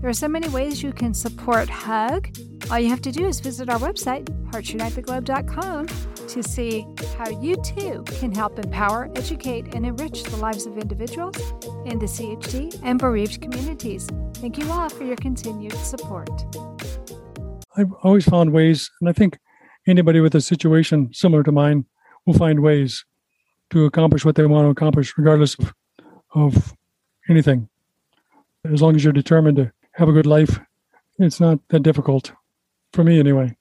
There 0.00 0.08
are 0.08 0.14
so 0.14 0.28
many 0.28 0.48
ways 0.48 0.82
you 0.82 0.94
can 0.94 1.12
support 1.12 1.68
HUG. 1.68 2.34
All 2.70 2.78
you 2.78 2.88
have 2.88 3.02
to 3.02 3.12
do 3.12 3.26
is 3.26 3.38
visit 3.38 3.68
our 3.68 3.78
website, 3.78 4.24
heartsunitetheglobe.com, 4.50 5.88
to 6.28 6.42
see 6.42 6.86
how 7.18 7.28
you 7.28 7.56
too 7.56 8.02
can 8.18 8.34
help 8.34 8.58
empower, 8.58 9.10
educate, 9.14 9.74
and 9.74 9.84
enrich 9.84 10.22
the 10.22 10.38
lives 10.38 10.64
of 10.64 10.78
individuals 10.78 11.36
in 11.84 11.98
the 11.98 12.06
CHD 12.06 12.80
and 12.82 12.98
bereaved 12.98 13.42
communities. 13.42 14.08
Thank 14.36 14.56
you 14.56 14.70
all 14.72 14.88
for 14.88 15.04
your 15.04 15.16
continued 15.16 15.74
support. 15.74 16.30
I've 17.76 17.92
always 18.02 18.24
found 18.24 18.54
ways, 18.54 18.90
and 19.02 19.10
I 19.10 19.12
think 19.12 19.38
anybody 19.86 20.20
with 20.20 20.34
a 20.34 20.40
situation 20.40 21.12
similar 21.12 21.42
to 21.42 21.52
mine 21.52 21.84
will 22.24 22.32
find 22.32 22.60
ways 22.60 23.04
to 23.68 23.84
accomplish 23.84 24.24
what 24.24 24.36
they 24.36 24.46
want 24.46 24.64
to 24.64 24.70
accomplish, 24.70 25.12
regardless 25.18 25.58
of, 25.58 25.74
of 26.34 26.74
anything. 27.28 27.68
As 28.64 28.80
long 28.80 28.96
as 28.96 29.04
you're 29.04 29.12
determined 29.12 29.58
to 29.58 29.72
have 30.00 30.08
a 30.08 30.12
good 30.12 30.26
life. 30.26 30.58
It's 31.18 31.40
not 31.40 31.58
that 31.68 31.82
difficult, 31.82 32.32
for 32.94 33.04
me 33.04 33.20
anyway. 33.20 33.54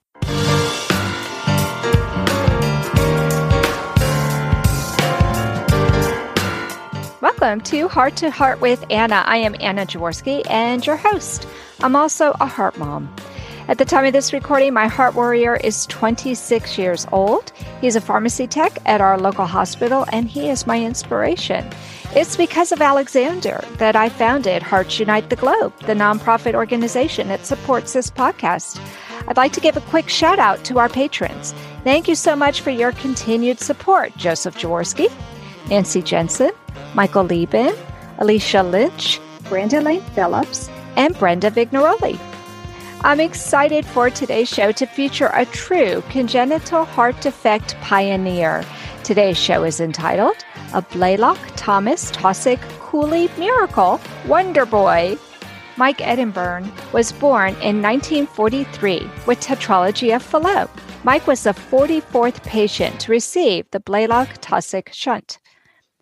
Welcome 7.21 7.59
to 7.61 7.89
Heart 7.89 8.15
to 8.17 8.31
Heart 8.31 8.61
with 8.61 8.85
Anna. 8.89 9.23
I 9.25 9.35
am 9.35 9.53
Anna 9.59 9.85
Jaworski 9.85 10.49
and 10.49 10.87
your 10.87 10.95
host. 10.95 11.45
I'm 11.81 11.97
also 11.97 12.33
a 12.39 12.45
heart 12.45 12.77
mom. 12.77 13.13
At 13.67 13.77
the 13.77 13.85
time 13.85 14.05
of 14.05 14.13
this 14.13 14.31
recording, 14.31 14.73
my 14.73 14.87
heart 14.87 15.15
warrior 15.15 15.57
is 15.57 15.85
26 15.87 16.77
years 16.77 17.05
old. 17.11 17.51
He's 17.81 17.97
a 17.97 18.01
pharmacy 18.01 18.47
tech 18.47 18.79
at 18.85 19.01
our 19.01 19.19
local 19.19 19.45
hospital, 19.45 20.05
and 20.13 20.29
he 20.29 20.49
is 20.49 20.65
my 20.65 20.81
inspiration. 20.81 21.69
It's 22.15 22.35
because 22.35 22.71
of 22.71 22.81
Alexander 22.81 23.63
that 23.73 23.95
I 23.95 24.09
founded 24.09 24.63
Hearts 24.63 24.99
Unite 24.99 25.29
the 25.29 25.35
Globe, 25.35 25.77
the 25.81 25.93
nonprofit 25.93 26.55
organization 26.55 27.27
that 27.27 27.45
supports 27.45 27.93
this 27.93 28.09
podcast. 28.09 28.81
I'd 29.27 29.37
like 29.37 29.53
to 29.53 29.59
give 29.59 29.77
a 29.77 29.81
quick 29.81 30.09
shout 30.09 30.39
out 30.39 30.63
to 30.65 30.79
our 30.79 30.89
patrons. 30.89 31.53
Thank 31.83 32.07
you 32.07 32.15
so 32.15 32.35
much 32.35 32.61
for 32.61 32.71
your 32.71 32.93
continued 32.93 33.59
support, 33.59 34.17
Joseph 34.17 34.57
Jaworski, 34.57 35.11
Nancy 35.69 36.01
Jensen, 36.01 36.49
Michael 36.95 37.25
Lieben, 37.25 37.75
Alicia 38.17 38.63
Lynch, 38.63 39.19
Brenda 39.43 39.79
Lane 39.79 40.01
Phillips, 40.15 40.67
and 40.95 41.17
Brenda 41.19 41.51
Vignaroli. 41.51 42.28
I'm 43.01 43.21
excited 43.21 43.85
for 43.85 44.09
today's 44.09 44.49
show 44.49 44.73
to 44.73 44.85
feature 44.85 45.31
a 45.33 45.45
true 45.45 46.03
congenital 46.09 46.83
heart 46.83 47.21
defect 47.21 47.75
pioneer. 47.79 48.65
Today's 49.05 49.37
show 49.37 49.63
is 49.63 49.79
entitled 49.79 50.35
A 50.73 50.81
Blalock 50.81 51.39
Thomas 51.55 52.11
Taussig 52.11 52.59
Cooley 52.79 53.29
Miracle 53.37 54.01
Wonder 54.27 54.65
Boy. 54.65 55.17
Mike 55.77 55.99
Edenburn 55.99 56.69
was 56.91 57.13
born 57.13 57.51
in 57.61 57.81
1943 57.81 59.09
with 59.25 59.39
tetralogy 59.39 60.13
of 60.13 60.21
Fallot. 60.21 60.69
Mike 61.05 61.25
was 61.25 61.43
the 61.43 61.51
44th 61.51 62.43
patient 62.43 62.99
to 62.99 63.13
receive 63.13 63.65
the 63.71 63.79
Blalock 63.79 64.41
Taussig 64.41 64.91
shunt. 64.91 65.39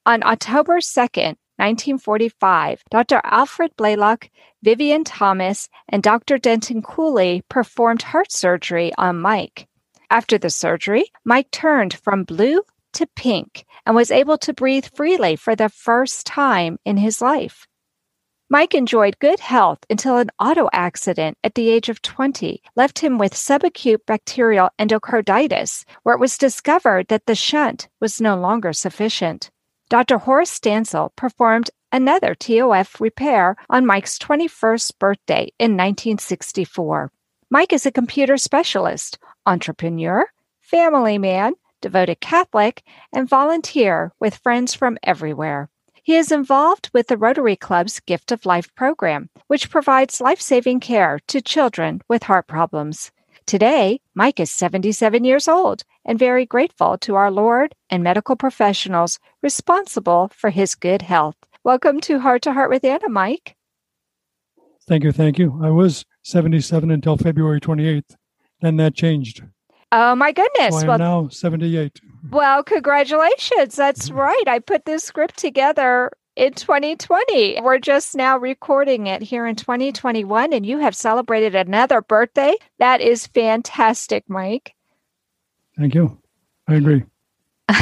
On 0.08 0.24
October 0.24 0.80
2nd, 0.80 1.36
1945, 1.58 2.84
Dr. 2.90 3.22
Alfred 3.24 3.76
Blalock, 3.78 4.30
Vivian 4.64 5.04
Thomas, 5.04 5.70
and 5.90 6.02
Dr. 6.02 6.38
Denton 6.38 6.82
Cooley 6.82 7.44
performed 7.50 8.02
heart 8.04 8.32
surgery 8.32 8.92
on 8.98 9.20
Mike. 9.20 9.68
After 10.10 10.38
the 10.38 10.50
surgery, 10.50 11.12
Mike 11.26 11.52
turned 11.52 11.94
from 11.94 12.24
blue 12.24 12.62
to 12.94 13.08
pink 13.16 13.66
and 13.86 13.96
was 13.96 14.12
able 14.12 14.38
to 14.40 14.54
breathe 14.54 14.86
freely 14.96 15.36
for 15.36 15.56
the 15.56 15.70
first 15.70 16.26
time 16.26 16.80
in 16.86 16.98
his 16.98 17.22
life. 17.22 17.68
Mike 18.50 18.74
enjoyed 18.74 19.20
good 19.20 19.42
health 19.42 19.80
until 19.90 20.16
an 20.18 20.30
auto 20.40 20.70
accident 20.72 21.38
at 21.44 21.56
the 21.56 21.70
age 21.70 21.90
of 21.90 22.02
20 22.02 22.62
left 22.78 23.00
him 23.00 23.18
with 23.18 23.34
subacute 23.34 24.06
bacterial 24.06 24.70
endocarditis, 24.80 25.84
where 26.04 26.16
it 26.16 26.22
was 26.22 26.38
discovered 26.38 27.08
that 27.10 27.26
the 27.26 27.36
shunt 27.36 27.90
was 28.00 28.22
no 28.22 28.38
longer 28.38 28.72
sufficient. 28.72 29.52
Dr. 29.90 30.18
Horace 30.18 30.52
Stansel 30.52 31.16
performed 31.16 31.70
another 31.94 32.36
TOF 32.36 33.00
repair 33.00 33.56
on 33.70 33.86
Mike's 33.86 34.20
21st 34.20 35.00
birthday 35.00 35.44
in 35.60 35.78
1964. 35.78 37.10
Mike 37.50 37.72
is 37.72 37.86
a 37.86 37.92
computer 37.92 38.36
specialist, 38.36 39.18
entrepreneur, 39.46 40.26
family 40.60 41.18
man, 41.18 41.54
devoted 41.80 42.20
Catholic, 42.20 42.84
and 43.14 43.30
volunteer 43.30 44.12
with 44.20 44.36
friends 44.36 44.74
from 44.74 44.98
everywhere. 45.04 45.70
He 46.04 46.16
is 46.16 46.34
involved 46.34 46.90
with 46.94 47.08
the 47.08 47.18
Rotary 47.18 47.56
Club's 47.56 48.02
Gift 48.02 48.34
of 48.34 48.46
Life 48.46 48.74
program, 48.76 49.30
which 49.48 49.70
provides 49.70 50.20
life 50.20 50.42
saving 50.42 50.82
care 50.82 51.20
to 51.28 51.40
children 51.40 52.02
with 52.10 52.24
heart 52.24 52.48
problems. 52.48 53.12
Today, 53.48 54.02
Mike 54.14 54.42
is 54.42 54.52
77 54.52 55.24
years 55.24 55.48
old 55.48 55.84
and 56.04 56.20
very 56.20 56.46
grateful 56.46 56.98
to 56.98 57.16
our 57.16 57.32
Lord 57.32 57.74
and 57.90 58.04
medical 58.04 58.36
professionals 58.36 59.20
responsible 59.42 60.30
for 60.36 60.50
his 60.50 60.76
good 60.76 61.02
health. 61.02 61.38
Welcome 61.64 62.02
to 62.02 62.20
Heart 62.20 62.42
to 62.42 62.52
Heart 62.52 62.70
with 62.70 62.84
Anna, 62.84 63.08
Mike. 63.08 63.56
Thank 64.86 65.06
you. 65.06 65.14
Thank 65.14 65.40
you. 65.40 65.62
I 65.64 65.70
was 65.70 66.04
77 66.24 66.92
until 66.92 67.16
February 67.16 67.62
28th. 67.62 68.18
Then 68.60 68.76
that 68.76 68.96
changed. 68.96 69.44
Oh 69.94 70.14
my 70.14 70.34
goodness! 70.34 70.74
So 70.74 70.80
I 70.80 70.82
am 70.82 70.88
well, 70.88 70.98
now 70.98 71.28
seventy-eight. 71.30 72.02
Well, 72.30 72.62
congratulations! 72.62 73.78
That's 73.78 74.10
mm-hmm. 74.10 74.18
right. 74.18 74.44
I 74.46 74.60
put 74.60 74.84
this 74.84 75.06
script 75.06 75.38
together 75.38 76.12
in 76.38 76.54
2020. 76.54 77.62
We're 77.62 77.80
just 77.80 78.16
now 78.16 78.38
recording 78.38 79.08
it 79.08 79.24
here 79.24 79.48
in 79.48 79.56
2021, 79.56 80.54
and 80.54 80.66
you 80.66 80.78
have 80.78 80.96
celebrated 80.96 81.56
another 81.56 82.02
birthday. 82.02 82.56
That 82.78 83.02
is 83.02 83.26
fantastic, 83.28 84.24
Mike. 84.30 84.76
Thank 85.78 85.96
you. 85.96 86.18
I 86.68 86.76
agree. 86.76 87.04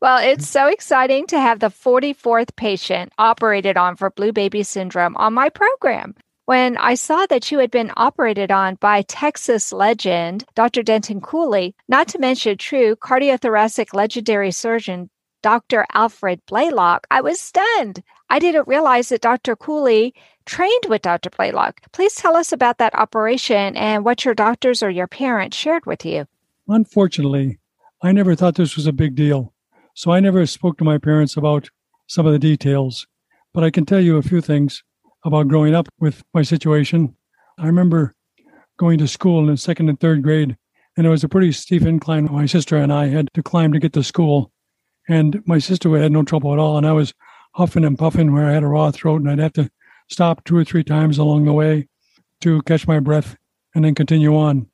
well, 0.00 0.18
it's 0.18 0.46
so 0.46 0.68
exciting 0.68 1.26
to 1.28 1.40
have 1.40 1.60
the 1.60 1.68
44th 1.68 2.54
patient 2.56 3.12
operated 3.18 3.76
on 3.76 3.96
for 3.96 4.10
blue 4.10 4.32
baby 4.32 4.62
syndrome 4.62 5.16
on 5.16 5.32
my 5.32 5.48
program. 5.48 6.14
When 6.44 6.76
I 6.76 6.94
saw 6.94 7.26
that 7.26 7.50
you 7.50 7.58
had 7.58 7.72
been 7.72 7.90
operated 7.96 8.52
on 8.52 8.76
by 8.76 9.02
Texas 9.02 9.72
legend 9.72 10.44
Dr. 10.54 10.84
Denton 10.84 11.20
Cooley, 11.20 11.74
not 11.88 12.06
to 12.08 12.20
mention 12.20 12.56
true 12.56 12.94
cardiothoracic 12.94 13.92
legendary 13.94 14.52
surgeon 14.52 15.10
Dr. 15.46 15.86
Alfred 15.94 16.44
Blalock, 16.46 17.04
I 17.08 17.20
was 17.20 17.40
stunned. 17.40 18.02
I 18.28 18.40
didn't 18.40 18.66
realize 18.66 19.10
that 19.10 19.20
Dr. 19.20 19.54
Cooley 19.54 20.12
trained 20.44 20.86
with 20.88 21.02
Dr. 21.02 21.30
Blalock. 21.30 21.74
Please 21.92 22.16
tell 22.16 22.34
us 22.34 22.50
about 22.50 22.78
that 22.78 22.96
operation 22.96 23.76
and 23.76 24.04
what 24.04 24.24
your 24.24 24.34
doctors 24.34 24.82
or 24.82 24.90
your 24.90 25.06
parents 25.06 25.56
shared 25.56 25.86
with 25.86 26.04
you. 26.04 26.26
Unfortunately, 26.66 27.60
I 28.02 28.10
never 28.10 28.34
thought 28.34 28.56
this 28.56 28.74
was 28.74 28.88
a 28.88 28.92
big 28.92 29.14
deal, 29.14 29.54
so 29.94 30.10
I 30.10 30.18
never 30.18 30.44
spoke 30.46 30.78
to 30.78 30.84
my 30.84 30.98
parents 30.98 31.36
about 31.36 31.70
some 32.08 32.26
of 32.26 32.32
the 32.32 32.40
details. 32.40 33.06
But 33.54 33.62
I 33.62 33.70
can 33.70 33.86
tell 33.86 34.00
you 34.00 34.16
a 34.16 34.22
few 34.22 34.40
things 34.40 34.82
about 35.24 35.46
growing 35.46 35.76
up 35.76 35.88
with 36.00 36.24
my 36.34 36.42
situation. 36.42 37.14
I 37.56 37.66
remember 37.66 38.14
going 38.78 38.98
to 38.98 39.06
school 39.06 39.48
in 39.48 39.56
second 39.58 39.90
and 39.90 40.00
third 40.00 40.24
grade, 40.24 40.56
and 40.96 41.06
it 41.06 41.10
was 41.10 41.22
a 41.22 41.28
pretty 41.28 41.52
steep 41.52 41.82
incline 41.82 42.24
my 42.32 42.46
sister 42.46 42.76
and 42.76 42.92
I 42.92 43.06
had 43.06 43.28
to 43.34 43.44
climb 43.44 43.72
to 43.74 43.78
get 43.78 43.92
to 43.92 44.02
school. 44.02 44.50
And 45.08 45.42
my 45.46 45.58
sister 45.58 45.96
had 45.98 46.12
no 46.12 46.22
trouble 46.22 46.52
at 46.52 46.58
all, 46.58 46.76
and 46.76 46.86
I 46.86 46.92
was 46.92 47.14
huffing 47.54 47.84
and 47.84 47.98
puffing 47.98 48.32
where 48.32 48.46
I 48.46 48.52
had 48.52 48.62
a 48.62 48.68
raw 48.68 48.90
throat, 48.90 49.20
and 49.20 49.30
I'd 49.30 49.38
have 49.38 49.52
to 49.54 49.70
stop 50.08 50.44
two 50.44 50.56
or 50.56 50.64
three 50.64 50.84
times 50.84 51.18
along 51.18 51.44
the 51.44 51.52
way 51.52 51.88
to 52.40 52.62
catch 52.62 52.86
my 52.86 53.00
breath 53.00 53.36
and 53.74 53.84
then 53.84 53.94
continue 53.94 54.36
on. 54.36 54.68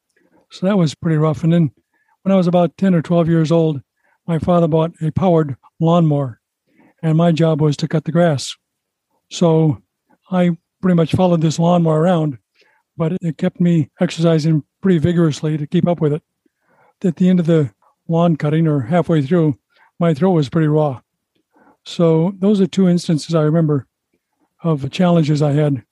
So 0.50 0.66
that 0.66 0.76
was 0.76 0.94
pretty 0.94 1.16
rough. 1.16 1.44
And 1.44 1.52
then 1.52 1.70
when 2.22 2.32
I 2.32 2.36
was 2.36 2.46
about 2.46 2.76
10 2.76 2.94
or 2.94 3.02
12 3.02 3.28
years 3.28 3.52
old, 3.52 3.80
my 4.26 4.38
father 4.38 4.68
bought 4.68 4.92
a 5.00 5.10
powered 5.10 5.56
lawnmower, 5.80 6.40
and 7.02 7.16
my 7.16 7.32
job 7.32 7.60
was 7.60 7.76
to 7.78 7.88
cut 7.88 8.04
the 8.04 8.12
grass. 8.12 8.56
So 9.30 9.82
I 10.30 10.56
pretty 10.80 10.94
much 10.94 11.12
followed 11.12 11.40
this 11.40 11.58
lawnmower 11.58 12.00
around, 12.00 12.38
but 12.96 13.16
it 13.20 13.38
kept 13.38 13.60
me 13.60 13.90
exercising 14.00 14.62
pretty 14.80 14.98
vigorously 14.98 15.56
to 15.56 15.66
keep 15.66 15.88
up 15.88 16.00
with 16.00 16.12
it. 16.12 16.22
At 17.04 17.16
the 17.16 17.28
end 17.28 17.40
of 17.40 17.46
the 17.46 17.72
lawn 18.08 18.36
cutting 18.36 18.68
or 18.68 18.80
halfway 18.80 19.22
through, 19.22 19.58
my 19.98 20.14
throat 20.14 20.32
was 20.32 20.48
pretty 20.48 20.68
raw. 20.68 21.00
So 21.84 22.34
those 22.38 22.60
are 22.60 22.66
two 22.66 22.88
instances 22.88 23.34
I 23.34 23.42
remember 23.42 23.86
of 24.62 24.90
challenges 24.90 25.42
I 25.42 25.52
had. 25.52 25.82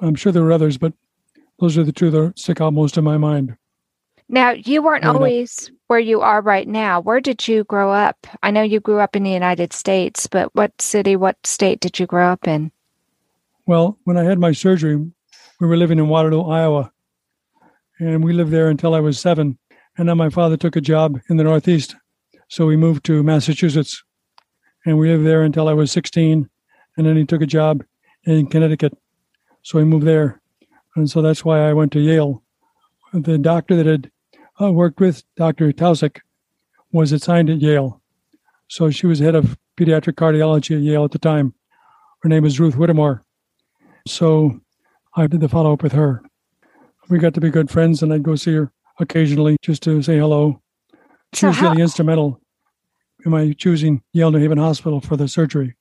I'm 0.00 0.14
sure 0.14 0.32
there 0.32 0.42
were 0.42 0.52
others, 0.52 0.78
but 0.78 0.92
those 1.58 1.76
are 1.78 1.84
the 1.84 1.92
two 1.92 2.10
that 2.10 2.38
stick 2.38 2.60
out 2.60 2.72
most 2.72 2.96
in 2.96 3.04
my 3.04 3.16
mind. 3.16 3.56
Now, 4.28 4.50
you 4.50 4.82
weren't 4.82 5.02
Growing 5.02 5.16
up. 5.16 5.20
always 5.20 5.70
where 5.86 6.00
you 6.00 6.20
are 6.20 6.40
right 6.40 6.66
now. 6.66 7.00
Where 7.00 7.20
did 7.20 7.46
you 7.46 7.64
grow 7.64 7.92
up? 7.92 8.26
I 8.42 8.50
know 8.50 8.62
you 8.62 8.80
grew 8.80 8.98
up 8.98 9.14
in 9.14 9.22
the 9.22 9.30
United 9.30 9.72
States, 9.72 10.26
but 10.26 10.52
what 10.54 10.72
city, 10.82 11.14
what 11.14 11.36
state 11.46 11.80
did 11.80 11.98
you 11.98 12.06
grow 12.06 12.28
up 12.28 12.48
in? 12.48 12.72
Well, 13.66 13.98
when 14.04 14.16
I 14.16 14.24
had 14.24 14.38
my 14.38 14.52
surgery, 14.52 14.96
we 14.96 15.66
were 15.66 15.76
living 15.76 15.98
in 15.98 16.08
Waterloo, 16.08 16.42
Iowa, 16.42 16.92
and 17.98 18.24
we 18.24 18.32
lived 18.32 18.50
there 18.50 18.68
until 18.68 18.94
I 18.94 19.00
was 19.00 19.18
seven. 19.18 19.58
And 19.96 20.08
then 20.08 20.16
my 20.18 20.28
father 20.28 20.56
took 20.56 20.76
a 20.76 20.80
job 20.80 21.20
in 21.30 21.36
the 21.36 21.44
Northeast, 21.44 21.94
so 22.48 22.66
we 22.66 22.76
moved 22.76 23.04
to 23.06 23.22
Massachusetts, 23.22 24.02
and 24.84 24.98
we 24.98 25.08
lived 25.08 25.26
there 25.26 25.42
until 25.42 25.68
I 25.68 25.72
was 25.72 25.90
16. 25.92 26.48
And 26.96 27.06
then 27.06 27.16
he 27.16 27.24
took 27.24 27.42
a 27.42 27.46
job 27.46 27.84
in 28.24 28.46
Connecticut, 28.46 28.96
so 29.62 29.78
we 29.78 29.84
moved 29.84 30.06
there, 30.06 30.40
and 30.94 31.10
so 31.10 31.20
that's 31.22 31.44
why 31.44 31.68
I 31.68 31.72
went 31.72 31.92
to 31.92 32.00
Yale. 32.00 32.42
The 33.12 33.38
doctor 33.38 33.76
that 33.76 33.86
had 33.86 34.10
uh, 34.60 34.72
worked 34.72 35.00
with 35.00 35.22
Dr. 35.36 35.72
Taussig 35.72 36.20
was 36.92 37.12
assigned 37.12 37.50
at 37.50 37.60
Yale, 37.60 38.00
so 38.68 38.90
she 38.90 39.06
was 39.06 39.18
head 39.18 39.34
of 39.34 39.58
pediatric 39.76 40.14
cardiology 40.14 40.76
at 40.76 40.82
Yale 40.82 41.04
at 41.04 41.10
the 41.10 41.18
time. 41.18 41.54
Her 42.22 42.28
name 42.28 42.44
is 42.44 42.58
Ruth 42.58 42.76
Whittemore. 42.76 43.24
So 44.08 44.60
I 45.14 45.26
did 45.26 45.40
the 45.40 45.48
follow 45.48 45.72
up 45.72 45.82
with 45.82 45.92
her. 45.92 46.22
We 47.08 47.18
got 47.18 47.34
to 47.34 47.40
be 47.40 47.50
good 47.50 47.70
friends, 47.70 48.02
and 48.02 48.12
I'd 48.12 48.22
go 48.22 48.34
see 48.34 48.54
her 48.54 48.72
occasionally 48.98 49.56
just 49.62 49.82
to 49.84 50.02
say 50.02 50.18
hello. 50.18 50.60
So 51.32 51.50
how- 51.50 51.70
really 51.70 51.82
instrumental 51.82 52.40
in 53.24 53.30
my 53.30 53.52
choosing 53.52 54.02
Yale 54.12 54.30
New 54.30 54.38
Haven 54.38 54.58
Hospital 54.58 55.00
for 55.00 55.16
the 55.16 55.28
surgery. 55.28 55.74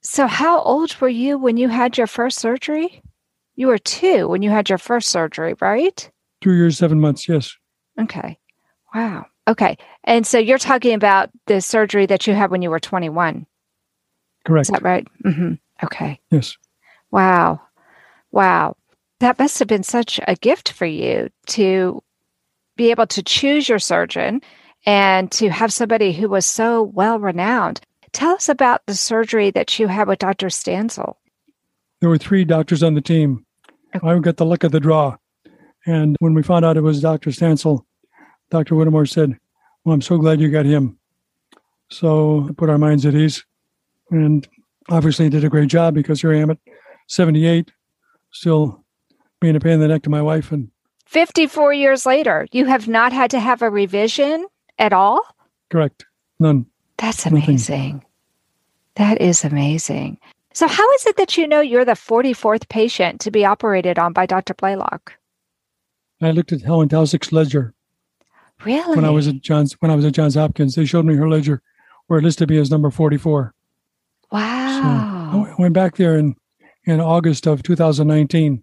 So, 0.00 0.26
how 0.26 0.60
old 0.60 0.94
were 1.00 1.08
you 1.08 1.38
when 1.38 1.56
you 1.56 1.68
had 1.68 1.96
your 1.96 2.06
first 2.06 2.38
surgery? 2.38 3.02
You 3.56 3.68
were 3.68 3.78
two 3.78 4.28
when 4.28 4.42
you 4.42 4.50
had 4.50 4.68
your 4.68 4.78
first 4.78 5.08
surgery, 5.08 5.54
right? 5.60 6.10
Two 6.42 6.52
years, 6.52 6.76
seven 6.76 7.00
months, 7.00 7.28
yes. 7.28 7.56
Okay. 7.98 8.38
Wow. 8.94 9.26
Okay. 9.48 9.78
And 10.04 10.26
so 10.26 10.38
you're 10.38 10.58
talking 10.58 10.94
about 10.94 11.30
the 11.46 11.60
surgery 11.60 12.06
that 12.06 12.26
you 12.26 12.34
had 12.34 12.50
when 12.50 12.60
you 12.62 12.70
were 12.70 12.80
21. 12.80 13.46
Correct. 14.44 14.66
Is 14.68 14.72
that 14.72 14.82
right? 14.82 15.06
Mm-hmm. 15.24 15.54
Okay. 15.84 16.20
Yes. 16.30 16.56
Wow. 17.10 17.60
Wow. 18.30 18.76
That 19.20 19.38
must 19.38 19.58
have 19.58 19.68
been 19.68 19.82
such 19.84 20.20
a 20.28 20.34
gift 20.36 20.72
for 20.72 20.86
you 20.86 21.30
to 21.48 22.02
be 22.76 22.90
able 22.90 23.06
to 23.08 23.22
choose 23.22 23.68
your 23.68 23.78
surgeon 23.78 24.42
and 24.86 25.30
to 25.32 25.48
have 25.48 25.72
somebody 25.72 26.12
who 26.12 26.28
was 26.28 26.46
so 26.46 26.82
well 26.82 27.18
renowned. 27.18 27.80
Tell 28.12 28.34
us 28.34 28.48
about 28.48 28.86
the 28.86 28.94
surgery 28.94 29.50
that 29.50 29.78
you 29.78 29.88
had 29.88 30.08
with 30.08 30.18
Dr. 30.20 30.48
Stansel. 30.48 31.14
There 32.00 32.08
were 32.08 32.18
three 32.18 32.44
doctors 32.44 32.82
on 32.82 32.94
the 32.94 33.00
team. 33.00 33.44
Okay. 33.94 34.06
I 34.06 34.18
got 34.18 34.36
the 34.36 34.44
luck 34.44 34.64
of 34.64 34.72
the 34.72 34.80
draw. 34.80 35.16
And 35.86 36.16
when 36.20 36.34
we 36.34 36.42
found 36.42 36.64
out 36.64 36.76
it 36.76 36.82
was 36.82 37.00
Dr. 37.00 37.30
Stansel, 37.30 37.84
Dr. 38.50 38.74
Whittemore 38.74 39.06
said, 39.06 39.38
Well, 39.84 39.94
I'm 39.94 40.02
so 40.02 40.18
glad 40.18 40.40
you 40.40 40.50
got 40.50 40.66
him. 40.66 40.98
So 41.90 42.46
I 42.48 42.52
put 42.52 42.70
our 42.70 42.78
minds 42.78 43.04
at 43.06 43.14
ease 43.14 43.44
and 44.10 44.46
obviously 44.88 45.28
did 45.28 45.44
a 45.44 45.48
great 45.48 45.68
job 45.68 45.94
because 45.94 46.20
here 46.20 46.32
I 46.32 46.38
am 46.38 46.50
at 46.50 46.58
78, 47.08 47.70
still 48.32 48.84
being 49.40 49.56
a 49.56 49.60
pain 49.60 49.74
in 49.74 49.80
the 49.80 49.88
neck 49.88 50.02
to 50.02 50.10
my 50.10 50.22
wife. 50.22 50.52
And 50.52 50.70
54 51.14 51.72
years 51.72 52.04
later, 52.06 52.48
you 52.50 52.64
have 52.64 52.88
not 52.88 53.12
had 53.12 53.30
to 53.30 53.38
have 53.38 53.62
a 53.62 53.70
revision 53.70 54.46
at 54.80 54.92
all? 54.92 55.22
correct, 55.70 56.04
none. 56.40 56.66
That's 56.98 57.24
Nothing. 57.24 57.44
amazing. 57.44 58.04
That 58.96 59.20
is 59.20 59.44
amazing. 59.44 60.18
So, 60.52 60.66
how 60.66 60.92
is 60.94 61.06
it 61.06 61.16
that 61.16 61.36
you 61.36 61.46
know 61.46 61.60
you're 61.60 61.84
the 61.84 61.92
44th 61.92 62.68
patient 62.68 63.20
to 63.20 63.30
be 63.30 63.44
operated 63.44 63.96
on 63.98 64.12
by 64.12 64.26
Dr. 64.26 64.54
Blalock? 64.54 65.10
I 66.20 66.32
looked 66.32 66.52
at 66.52 66.62
Helen 66.62 66.88
Taussig's 66.88 67.30
ledger 67.32 67.74
Really? 68.64 68.96
when 68.96 69.04
I 69.04 69.10
was 69.10 69.28
at 69.28 69.40
Johns 69.40 69.74
when 69.74 69.92
I 69.92 69.94
was 69.96 70.04
at 70.04 70.14
Johns 70.14 70.34
Hopkins. 70.34 70.74
They 70.74 70.84
showed 70.84 71.04
me 71.04 71.14
her 71.14 71.28
ledger 71.28 71.62
where 72.08 72.18
it 72.18 72.22
listed 72.22 72.50
me 72.50 72.58
as 72.58 72.70
number 72.72 72.90
44. 72.90 73.54
So 74.32 74.36
wow. 74.36 75.46
I 75.48 75.54
went 75.62 75.74
back 75.74 75.96
there 75.96 76.16
in, 76.18 76.34
in 76.84 77.00
August 77.00 77.46
of 77.46 77.62
2019 77.62 78.62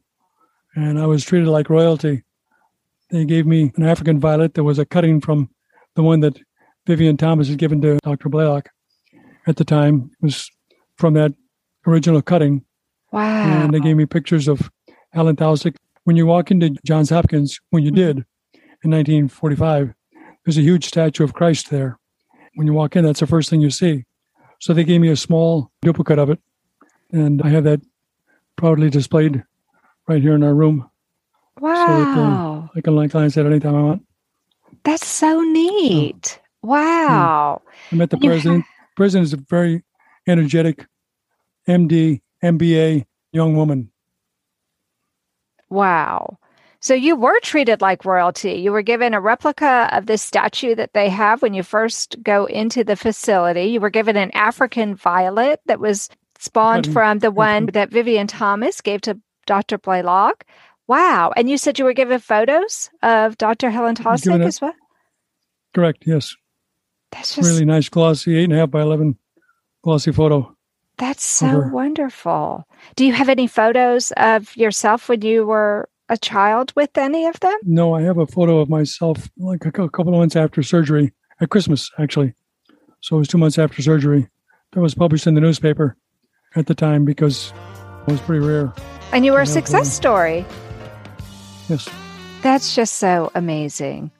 and 0.75 0.99
I 0.99 1.05
was 1.05 1.23
treated 1.23 1.47
like 1.47 1.69
royalty. 1.69 2.23
They 3.11 3.25
gave 3.25 3.45
me 3.45 3.71
an 3.75 3.83
African 3.83 4.19
violet 4.19 4.53
that 4.53 4.63
was 4.63 4.79
a 4.79 4.85
cutting 4.85 5.19
from 5.21 5.49
the 5.95 6.03
one 6.03 6.21
that 6.21 6.39
Vivian 6.87 7.17
Thomas 7.17 7.49
had 7.49 7.57
given 7.57 7.81
to 7.81 7.99
Dr. 8.03 8.29
Blalock 8.29 8.67
at 9.47 9.57
the 9.57 9.65
time. 9.65 10.11
It 10.21 10.25
was 10.25 10.49
from 10.95 11.13
that 11.15 11.33
original 11.85 12.21
cutting. 12.21 12.63
wow. 13.11 13.63
And 13.63 13.73
they 13.73 13.79
gave 13.79 13.97
me 13.97 14.05
pictures 14.05 14.47
of 14.47 14.71
Helen 15.11 15.35
Taussig. 15.35 15.75
When 16.05 16.15
you 16.15 16.25
walk 16.25 16.51
into 16.51 16.75
Johns 16.85 17.09
Hopkins, 17.09 17.59
when 17.69 17.83
you 17.83 17.91
did 17.91 18.25
in 18.83 18.91
1945, 18.91 19.93
there's 20.45 20.57
a 20.57 20.61
huge 20.61 20.85
statue 20.85 21.23
of 21.23 21.33
Christ 21.33 21.69
there. 21.69 21.99
When 22.55 22.65
you 22.65 22.73
walk 22.73 22.95
in, 22.95 23.05
that's 23.05 23.19
the 23.19 23.27
first 23.27 23.49
thing 23.49 23.61
you 23.61 23.69
see. 23.69 24.05
So 24.59 24.73
they 24.73 24.83
gave 24.83 25.01
me 25.01 25.09
a 25.09 25.15
small 25.15 25.71
duplicate 25.81 26.19
of 26.19 26.29
it, 26.29 26.39
and 27.11 27.41
I 27.41 27.49
have 27.49 27.63
that 27.65 27.81
proudly 28.55 28.89
displayed 28.89 29.43
right 30.07 30.21
here 30.21 30.35
in 30.35 30.43
our 30.43 30.53
room. 30.53 30.89
Uh, 31.57 31.61
wow. 31.61 32.50
I 32.75 32.81
can 32.81 32.95
like 32.95 33.11
glance 33.11 33.37
at 33.37 33.45
it 33.45 33.49
anytime 33.49 33.75
I 33.75 33.81
want. 33.81 34.05
That's 34.83 35.07
so 35.07 35.41
neat. 35.41 36.39
Oh. 36.39 36.67
Wow. 36.67 37.61
Hmm. 37.89 37.95
I 37.95 37.97
met 37.97 38.09
the 38.09 38.17
president. 38.17 38.65
president 38.95 39.25
is 39.25 39.33
a 39.33 39.37
very 39.37 39.83
energetic 40.27 40.85
MD, 41.67 42.21
MBA 42.43 43.05
young 43.31 43.55
woman. 43.55 43.91
Wow. 45.69 46.37
So 46.79 46.95
you 46.95 47.15
were 47.15 47.39
treated 47.41 47.79
like 47.79 48.05
royalty. 48.05 48.53
You 48.53 48.71
were 48.71 48.81
given 48.81 49.13
a 49.13 49.21
replica 49.21 49.87
of 49.91 50.07
this 50.07 50.21
statue 50.23 50.73
that 50.75 50.93
they 50.93 51.09
have 51.09 51.41
when 51.41 51.53
you 51.53 51.61
first 51.61 52.21
go 52.23 52.45
into 52.45 52.83
the 52.83 52.95
facility. 52.95 53.65
You 53.65 53.79
were 53.79 53.91
given 53.91 54.17
an 54.17 54.31
African 54.31 54.95
violet 54.95 55.59
that 55.67 55.79
was 55.79 56.09
spawned 56.39 56.91
from 56.91 57.19
the 57.19 57.29
one 57.49 57.67
that 57.67 57.91
Vivian 57.91 58.25
Thomas 58.25 58.81
gave 58.81 59.01
to 59.01 59.19
Dr. 59.45 59.77
Blalock. 59.77 60.41
Wow. 60.91 61.31
And 61.37 61.49
you 61.49 61.57
said 61.57 61.79
you 61.79 61.85
were 61.85 61.93
given 61.93 62.19
photos 62.19 62.89
of 63.01 63.37
Dr. 63.37 63.69
Helen 63.69 63.95
Taussig 63.95 64.43
as 64.43 64.59
well? 64.59 64.73
Correct. 65.73 66.03
Yes. 66.05 66.35
That's 67.11 67.33
just 67.33 67.47
Really 67.47 67.63
nice, 67.63 67.87
glossy, 67.87 68.37
eight 68.37 68.43
and 68.43 68.51
a 68.51 68.57
half 68.57 68.71
by 68.71 68.81
eleven 68.81 69.17
glossy 69.85 70.11
photo. 70.11 70.53
that's 70.97 71.23
so 71.23 71.69
wonderful. 71.71 72.67
Do 72.97 73.05
you 73.05 73.13
have 73.13 73.29
any 73.29 73.47
photos 73.47 74.11
of 74.17 74.53
yourself 74.57 75.07
when 75.07 75.21
you 75.21 75.45
were 75.45 75.87
a 76.09 76.17
child 76.17 76.73
with 76.75 76.97
any 76.97 77.25
of 77.25 77.39
them? 77.39 77.57
No, 77.63 77.93
I 77.93 78.01
have 78.01 78.17
a 78.17 78.27
photo 78.27 78.59
of 78.59 78.67
myself 78.67 79.29
like 79.37 79.65
a 79.65 79.71
couple 79.71 80.09
of 80.09 80.19
months 80.19 80.35
after 80.35 80.61
surgery 80.61 81.13
at 81.39 81.49
Christmas, 81.49 81.89
actually. 81.99 82.33
So 82.99 83.15
it 83.15 83.19
was 83.19 83.29
two 83.29 83.37
months 83.37 83.57
after 83.57 83.81
surgery. 83.81 84.27
That 84.73 84.81
was 84.81 84.93
published 84.93 85.25
in 85.25 85.35
the 85.35 85.41
newspaper 85.41 85.95
at 86.57 86.67
the 86.67 86.75
time 86.75 87.05
because 87.05 87.53
it 88.07 88.11
was 88.11 88.19
pretty 88.19 88.45
rare. 88.45 88.73
And 89.13 89.25
you 89.25 89.31
were 89.31 89.39
a 89.39 89.43
uh, 89.43 89.45
success 89.45 89.87
yeah. 89.87 89.91
story. 89.93 90.45
Yes. 91.71 91.89
That's 92.41 92.75
just 92.75 92.95
so 92.95 93.31
amazing. 93.33 94.11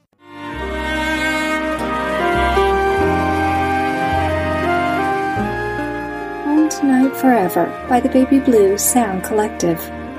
Home 6.45 6.69
Tonight 6.69 7.13
Forever 7.17 7.65
by 7.89 7.99
the 7.99 8.07
Baby 8.07 8.39
Blue 8.39 8.77
Sound 8.77 9.25
Collective. 9.25 9.79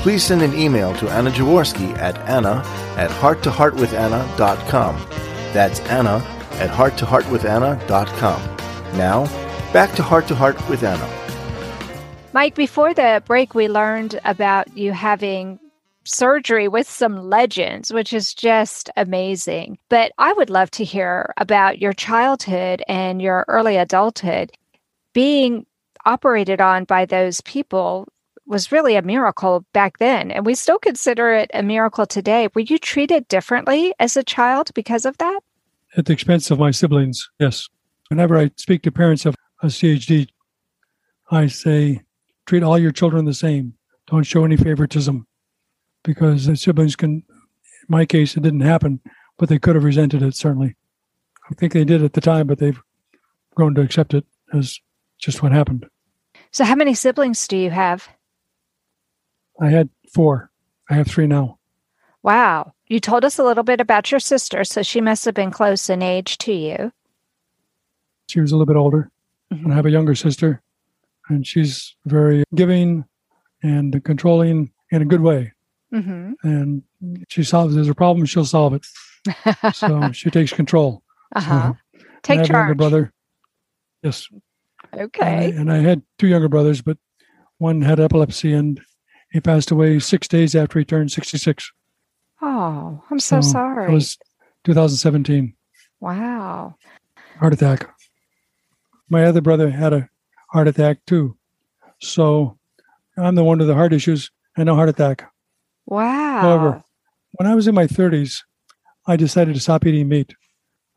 please 0.00 0.24
send 0.24 0.40
an 0.40 0.54
email 0.54 0.94
to 0.94 1.08
Anna 1.10 1.30
Jaworski 1.30 1.96
at 1.98 2.16
anna 2.28 2.62
at 2.96 3.10
hearttoheartwithanna.com. 3.10 4.96
That's 5.52 5.80
Anna 5.80 6.24
at 6.54 6.70
hearttoheartwithanna.com. 6.70 8.56
Now, 8.96 9.24
back 9.72 9.94
to 9.96 10.02
Heart 10.02 10.28
to 10.28 10.34
Heart 10.34 10.68
with 10.68 10.82
Anna. 10.82 11.08
Mike, 12.32 12.54
before 12.54 12.94
the 12.94 13.22
break, 13.26 13.54
we 13.54 13.68
learned 13.68 14.18
about 14.24 14.76
you 14.76 14.92
having 14.92 15.58
surgery 16.04 16.66
with 16.68 16.88
some 16.88 17.28
legends, 17.28 17.92
which 17.92 18.12
is 18.12 18.32
just 18.32 18.88
amazing. 18.96 19.78
But 19.88 20.12
I 20.16 20.32
would 20.32 20.48
love 20.48 20.70
to 20.72 20.84
hear 20.84 21.34
about 21.36 21.78
your 21.78 21.92
childhood 21.92 22.82
and 22.88 23.20
your 23.20 23.44
early 23.48 23.76
adulthood. 23.76 24.52
Being 25.12 25.66
operated 26.06 26.60
on 26.60 26.84
by 26.84 27.04
those 27.04 27.40
people 27.42 28.08
was 28.50 28.72
really 28.72 28.96
a 28.96 29.02
miracle 29.02 29.64
back 29.72 29.98
then. 29.98 30.30
And 30.30 30.44
we 30.44 30.54
still 30.54 30.78
consider 30.78 31.32
it 31.32 31.50
a 31.54 31.62
miracle 31.62 32.04
today. 32.04 32.48
Were 32.54 32.60
you 32.60 32.78
treated 32.78 33.28
differently 33.28 33.94
as 34.00 34.16
a 34.16 34.24
child 34.24 34.70
because 34.74 35.06
of 35.06 35.16
that? 35.18 35.40
At 35.96 36.06
the 36.06 36.12
expense 36.12 36.50
of 36.50 36.58
my 36.58 36.72
siblings, 36.72 37.30
yes. 37.38 37.68
Whenever 38.08 38.36
I 38.36 38.50
speak 38.56 38.82
to 38.82 38.90
parents 38.90 39.24
of 39.24 39.36
a 39.62 39.66
CHD, 39.66 40.28
I 41.30 41.46
say, 41.46 42.02
treat 42.46 42.64
all 42.64 42.78
your 42.78 42.90
children 42.90 43.24
the 43.24 43.34
same. 43.34 43.74
Don't 44.08 44.24
show 44.24 44.44
any 44.44 44.56
favoritism 44.56 45.26
because 46.02 46.46
the 46.46 46.56
siblings 46.56 46.96
can, 46.96 47.10
in 47.10 47.86
my 47.88 48.04
case, 48.04 48.36
it 48.36 48.42
didn't 48.42 48.60
happen, 48.60 49.00
but 49.38 49.48
they 49.48 49.60
could 49.60 49.76
have 49.76 49.84
resented 49.84 50.22
it, 50.22 50.34
certainly. 50.34 50.74
I 51.48 51.54
think 51.54 51.72
they 51.72 51.84
did 51.84 52.02
at 52.02 52.14
the 52.14 52.20
time, 52.20 52.48
but 52.48 52.58
they've 52.58 52.80
grown 53.54 53.74
to 53.76 53.80
accept 53.80 54.12
it 54.12 54.24
as 54.52 54.80
just 55.18 55.42
what 55.42 55.52
happened. 55.52 55.86
So, 56.50 56.64
how 56.64 56.74
many 56.74 56.94
siblings 56.94 57.46
do 57.46 57.56
you 57.56 57.70
have? 57.70 58.08
I 59.60 59.68
had 59.68 59.88
four. 60.12 60.50
I 60.88 60.94
have 60.94 61.06
three 61.06 61.26
now. 61.26 61.58
Wow. 62.22 62.74
You 62.86 63.00
told 63.00 63.24
us 63.24 63.38
a 63.38 63.44
little 63.44 63.62
bit 63.62 63.80
about 63.80 64.10
your 64.10 64.20
sister, 64.20 64.64
so 64.64 64.82
she 64.82 65.00
must 65.00 65.24
have 65.24 65.34
been 65.34 65.50
close 65.50 65.88
in 65.88 66.02
age 66.02 66.38
to 66.38 66.52
you. 66.52 66.92
She 68.28 68.40
was 68.40 68.52
a 68.52 68.56
little 68.56 68.66
bit 68.66 68.76
older. 68.78 69.10
Mhm. 69.52 69.64
And 69.64 69.72
I 69.72 69.76
have 69.76 69.86
a 69.86 69.90
younger 69.90 70.14
sister, 70.14 70.62
and 71.28 71.46
she's 71.46 71.96
very 72.06 72.44
giving 72.54 73.04
and 73.62 74.02
controlling 74.04 74.70
in 74.90 75.02
a 75.02 75.04
good 75.04 75.20
way. 75.20 75.52
Mm-hmm. 75.92 76.32
And 76.42 76.82
she 77.28 77.42
solves, 77.42 77.74
there's 77.74 77.88
a 77.88 77.94
problem, 77.94 78.24
she'll 78.26 78.44
solve 78.44 78.74
it. 78.74 78.86
So 79.74 80.10
she 80.12 80.30
takes 80.30 80.52
control. 80.52 81.02
uh-huh. 81.34 81.72
So, 81.74 82.00
Take 82.22 82.38
I 82.38 82.42
have 82.42 82.50
a 82.50 82.52
younger 82.52 82.74
brother. 82.74 83.12
Yes. 84.02 84.28
And 84.92 85.00
I, 85.00 85.04
Okay. 85.04 85.50
and 85.52 85.72
I 85.72 85.78
had 85.78 86.02
two 86.18 86.26
younger 86.28 86.48
brothers, 86.48 86.80
but 86.82 86.98
one 87.58 87.82
had 87.82 87.98
epilepsy 88.00 88.52
and 88.52 88.80
he 89.30 89.40
passed 89.40 89.70
away 89.70 89.98
six 89.98 90.26
days 90.28 90.54
after 90.54 90.78
he 90.78 90.84
turned 90.84 91.12
66. 91.12 91.70
Oh, 92.42 93.02
I'm 93.10 93.20
so, 93.20 93.40
So, 93.40 93.52
sorry. 93.52 93.90
It 93.90 93.94
was 93.94 94.18
2017, 94.64 95.54
wow. 96.00 96.74
heart 97.38 97.52
attack. 97.52 97.88
My 99.08 99.24
other 99.24 99.40
brother 99.40 99.70
had 99.70 99.92
a 99.92 100.08
heart 100.50 100.68
attack 100.68 100.98
too. 101.06 101.36
So 102.00 102.58
I'm 103.16 103.34
the 103.34 103.44
one 103.44 103.58
with 103.58 103.68
the 103.68 103.74
heart 103.74 103.92
issues 103.92 104.30
and 104.56 104.66
no 104.66 104.74
heart 104.74 104.88
attack. 104.88 105.30
Wow. 105.86 106.40
However, 106.40 106.82
when 107.32 107.50
I 107.50 107.54
was 107.54 107.66
in 107.68 107.74
my 107.74 107.86
30s, 107.86 108.42
I 109.06 109.16
decided 109.16 109.54
to 109.54 109.60
stop 109.60 109.86
eating 109.86 110.08
meat. 110.08 110.34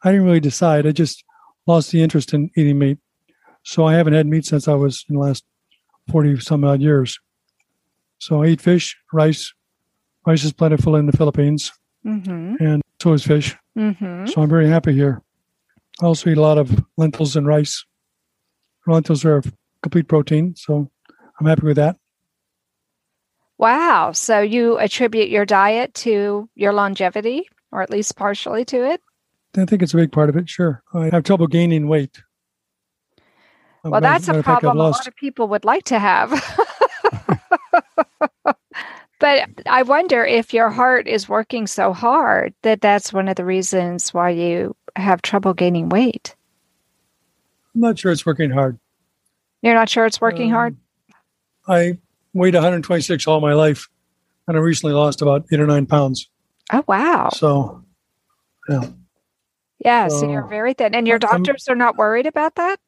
I 0.04 0.12
didn't 0.12 0.26
really 0.26 0.40
decide. 0.40 0.86
I 0.86 0.92
just 0.92 1.24
lost 1.66 1.92
the 1.92 2.02
interest 2.02 2.34
in 2.34 2.50
eating 2.56 2.78
meat. 2.80 3.00
So 3.64 3.86
I 3.86 3.94
haven't 3.96 4.14
had 4.14 4.28
meat 4.28 4.46
since 4.46 4.68
I 4.68 4.74
was 4.74 5.06
in 5.10 5.16
the 5.16 5.22
last 5.22 5.44
40 6.12 6.40
some 6.42 6.64
odd 6.64 6.82
years. 6.82 7.18
So 8.24 8.42
I 8.42 8.48
eat 8.48 8.62
fish, 8.62 8.98
rice. 9.12 9.54
Rice 10.26 10.46
is 10.46 10.54
plentiful 10.54 10.96
in 10.96 11.08
the 11.08 11.12
Philippines, 11.12 11.74
mm-hmm. 12.06 12.56
and 12.64 12.82
so 13.02 13.12
is 13.12 13.26
fish. 13.26 13.54
Mm-hmm. 13.78 14.28
So 14.28 14.42
I'm 14.42 14.50
very 14.50 14.70
happy 14.70 14.94
here. 14.94 15.22
I 16.02 16.06
also 16.06 16.30
eat 16.30 16.38
a 16.38 16.42
lot 16.42 16.58
of 16.58 16.86
lentils 16.96 17.36
and 17.36 17.46
rice. 17.46 17.84
Lentils 18.88 19.26
are 19.26 19.40
a 19.40 19.44
complete 19.82 20.08
protein, 20.08 20.56
so 20.56 20.90
I'm 21.38 21.46
happy 21.46 21.64
with 21.64 21.76
that. 21.76 21.98
Wow. 23.58 24.14
So 24.14 24.40
you 24.40 24.78
attribute 24.78 25.28
your 25.28 25.46
diet 25.46 25.94
to 25.96 26.50
your 26.56 26.72
longevity, 26.72 27.50
or 27.74 27.82
at 27.82 27.90
least 27.90 28.16
partially 28.16 28.64
to 28.66 28.90
it? 28.90 29.02
I 29.58 29.66
think 29.66 29.84
it's 29.84 29.94
a 29.94 29.98
big 29.98 30.14
part 30.14 30.30
of 30.30 30.38
it. 30.38 30.50
Sure, 30.50 30.82
I 30.94 31.10
have 31.10 31.24
trouble 31.24 31.48
gaining 31.48 31.90
weight. 31.90 32.24
Well, 33.84 34.00
that's 34.00 34.30
a 34.30 34.40
of 34.40 34.46
fact, 34.46 34.62
problem 34.62 34.78
a 34.78 34.92
lot 34.92 35.08
of 35.08 35.16
people 35.18 35.50
would 35.50 35.66
like 35.66 35.84
to 35.86 36.00
have. 36.00 36.32
but 39.20 39.50
I 39.68 39.84
wonder 39.84 40.26
if 40.26 40.54
your 40.54 40.70
heart 40.70 41.08
is 41.08 41.30
working 41.30 41.68
so 41.68 41.94
hard 41.94 42.54
that 42.64 42.82
that's 42.82 43.14
one 43.14 43.28
of 43.28 43.36
the 43.36 43.46
reasons 43.46 44.14
why 44.14 44.30
you 44.32 44.76
have 44.96 45.22
trouble 45.22 45.54
gaining 45.54 45.90
weight. 45.90 46.36
I'm 47.76 47.82
not 47.82 47.98
sure 47.98 48.12
it's 48.12 48.26
working 48.26 48.52
hard. 48.52 48.78
You're 49.62 49.74
not 49.76 49.90
sure 49.90 50.06
it's 50.06 50.20
working 50.22 50.50
hard? 50.52 50.76
Um, 51.68 51.76
I 51.76 51.98
weighed 52.34 52.54
126 52.54 53.26
all 53.28 53.40
my 53.40 53.54
life, 53.54 53.88
and 54.48 54.58
I 54.58 54.60
recently 54.60 54.94
lost 54.94 55.22
about 55.22 55.46
eight 55.52 55.60
or 55.60 55.68
nine 55.68 55.86
pounds. 55.86 56.30
Oh, 56.72 56.84
wow. 56.88 57.30
So, 57.34 57.84
Yeah. 59.80 60.08
So 60.10 60.30
you're 60.30 60.48
very 60.48 60.74
thin. 60.74 60.94
And 60.96 61.08
your 61.08 61.20
I'm- 61.26 61.44
doctors 61.44 61.68
are 61.70 61.76
not 61.76 61.98
worried 61.98 62.26
about 62.26 62.56
that? 62.56 62.80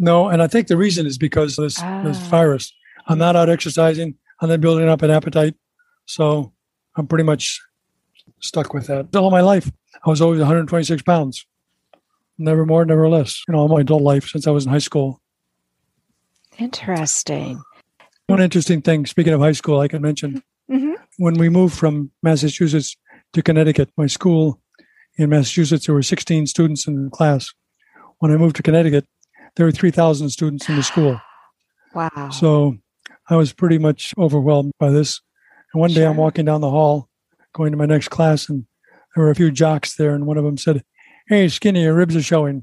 no, 0.00 0.28
and 0.28 0.40
I 0.40 0.46
think 0.46 0.68
the 0.68 0.76
reason 0.76 1.06
is 1.06 1.18
because 1.18 1.56
this, 1.56 1.74
this 1.76 1.82
Ah. 1.82 2.28
virus. 2.30 2.72
I'm 3.08 3.18
not 3.18 3.36
out 3.36 3.48
exercising. 3.48 4.14
I'm 4.40 4.48
not 4.50 4.60
building 4.60 4.88
up 4.88 5.02
an 5.02 5.10
appetite. 5.10 5.54
So 6.04 6.52
I'm 6.96 7.06
pretty 7.06 7.24
much 7.24 7.60
stuck 8.40 8.72
with 8.74 8.86
that. 8.86 9.14
All 9.16 9.30
my 9.30 9.40
life, 9.40 9.70
I 10.06 10.10
was 10.10 10.20
always 10.20 10.38
126 10.38 11.02
pounds. 11.02 11.46
Never 12.38 12.64
more, 12.64 12.84
never 12.84 13.08
less. 13.08 13.42
You 13.48 13.52
know, 13.52 13.58
all 13.60 13.68
my 13.68 13.80
adult 13.80 14.02
life 14.02 14.28
since 14.28 14.46
I 14.46 14.50
was 14.50 14.66
in 14.66 14.70
high 14.72 14.78
school. 14.78 15.20
Interesting. 16.58 17.62
One 18.26 18.40
interesting 18.40 18.82
thing, 18.82 19.06
speaking 19.06 19.32
of 19.32 19.40
high 19.40 19.52
school, 19.52 19.80
I 19.80 19.88
can 19.88 20.02
mention 20.02 20.42
Mhm. 20.70 20.94
when 21.16 21.34
we 21.34 21.48
moved 21.48 21.76
from 21.76 22.10
Massachusetts 22.22 22.96
to 23.32 23.42
Connecticut, 23.42 23.90
my 23.96 24.06
school 24.06 24.60
in 25.16 25.30
Massachusetts, 25.30 25.86
there 25.86 25.94
were 25.94 26.02
16 26.02 26.46
students 26.46 26.86
in 26.86 27.04
the 27.04 27.10
class. 27.10 27.52
When 28.18 28.30
I 28.32 28.36
moved 28.36 28.56
to 28.56 28.62
Connecticut, 28.62 29.06
there 29.56 29.66
were 29.66 29.72
3,000 29.72 30.30
students 30.30 30.68
in 30.68 30.76
the 30.76 30.82
school. 30.82 31.20
Wow. 31.94 32.28
So 32.30 32.76
I 33.28 33.36
was 33.36 33.52
pretty 33.52 33.78
much 33.78 34.14
overwhelmed 34.18 34.72
by 34.78 34.90
this. 34.90 35.20
And 35.72 35.80
one 35.80 35.90
day 35.90 36.06
I'm 36.06 36.16
walking 36.16 36.44
down 36.46 36.60
the 36.60 36.70
hall, 36.70 37.08
going 37.54 37.72
to 37.72 37.78
my 37.78 37.86
next 37.86 38.08
class, 38.08 38.48
and 38.48 38.66
there 39.14 39.24
were 39.24 39.30
a 39.30 39.34
few 39.34 39.50
jocks 39.50 39.96
there, 39.96 40.14
and 40.14 40.26
one 40.26 40.38
of 40.38 40.44
them 40.44 40.56
said, 40.56 40.82
Hey, 41.28 41.48
Skinny, 41.48 41.82
your 41.82 41.94
ribs 41.94 42.16
are 42.16 42.22
showing. 42.22 42.62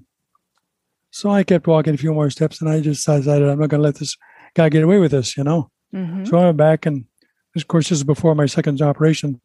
So 1.11 1.29
I 1.29 1.43
kept 1.43 1.67
walking 1.67 1.93
a 1.93 1.97
few 1.97 2.13
more 2.13 2.29
steps, 2.29 2.61
and 2.61 2.69
I 2.69 2.81
just 2.81 3.05
decided 3.05 3.47
I'm 3.47 3.59
not 3.59 3.69
going 3.69 3.79
to 3.79 3.85
let 3.85 3.95
this 3.95 4.17
guy 4.55 4.69
get 4.69 4.83
away 4.83 4.99
with 4.99 5.11
this, 5.11 5.37
you 5.37 5.43
know? 5.43 5.69
Mhm. 5.93 6.27
So 6.27 6.37
I 6.37 6.45
went 6.45 6.57
back, 6.57 6.85
and 6.85 7.05
of 7.55 7.67
course, 7.67 7.89
this 7.89 7.99
is 7.99 8.03
before 8.03 8.35
my 8.35 8.47
second 8.47 8.81
operation. 8.81 9.39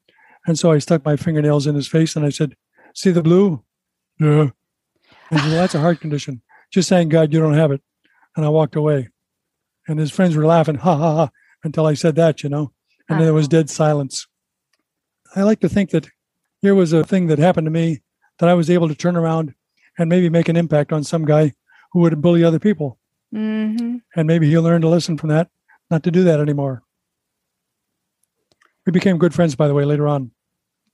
And 0.46 0.58
so 0.58 0.72
I 0.72 0.78
stuck 0.78 1.04
my 1.04 1.16
fingernails 1.16 1.66
in 1.66 1.74
his 1.74 1.86
face, 1.86 2.16
and 2.16 2.24
I 2.24 2.30
said, 2.30 2.54
See 2.94 3.10
the 3.10 3.22
blue? 3.22 3.62
Yeah. 4.18 4.48
And 4.50 4.50
he 5.30 5.38
said, 5.38 5.48
well, 5.48 5.60
that's 5.60 5.74
a 5.76 5.80
heart 5.80 6.00
condition. 6.00 6.42
Just 6.72 6.88
thank 6.88 7.12
God 7.12 7.32
you 7.32 7.38
don't 7.40 7.54
have 7.54 7.70
it. 7.70 7.80
And 8.36 8.44
I 8.44 8.48
walked 8.48 8.74
away. 8.74 9.08
And 9.88 9.98
his 9.98 10.10
friends 10.10 10.36
were 10.36 10.46
laughing, 10.46 10.76
ha 10.76 10.96
ha 10.96 11.14
ha, 11.14 11.30
until 11.64 11.86
I 11.86 11.94
said 11.94 12.14
that, 12.16 12.42
you 12.42 12.48
know? 12.48 12.72
And 13.08 13.18
then 13.18 13.26
there 13.26 13.34
was 13.34 13.48
dead 13.48 13.68
silence. 13.68 14.26
I 15.34 15.42
like 15.42 15.60
to 15.60 15.68
think 15.68 15.90
that 15.90 16.08
here 16.62 16.74
was 16.74 16.92
a 16.92 17.02
thing 17.04 17.26
that 17.26 17.38
happened 17.38 17.66
to 17.66 17.70
me 17.70 18.02
that 18.38 18.48
I 18.48 18.54
was 18.54 18.70
able 18.70 18.88
to 18.88 18.94
turn 18.94 19.16
around 19.16 19.54
and 19.98 20.08
maybe 20.08 20.28
make 20.28 20.48
an 20.48 20.56
impact 20.56 20.92
on 20.92 21.02
some 21.04 21.24
guy 21.24 21.52
who 21.92 22.00
would 22.00 22.20
bully 22.20 22.44
other 22.44 22.58
people. 22.58 22.98
Mhm. 23.34 24.02
And 24.14 24.26
maybe 24.26 24.48
he'll 24.48 24.62
learn 24.62 24.82
to 24.82 24.88
listen 24.88 25.16
from 25.16 25.30
that, 25.30 25.50
not 25.90 26.02
to 26.04 26.10
do 26.10 26.24
that 26.24 26.40
anymore. 26.40 26.82
We 28.86 28.92
became 28.92 29.18
good 29.18 29.34
friends, 29.34 29.54
by 29.54 29.68
the 29.68 29.74
way, 29.74 29.84
later 29.84 30.06
on. 30.08 30.30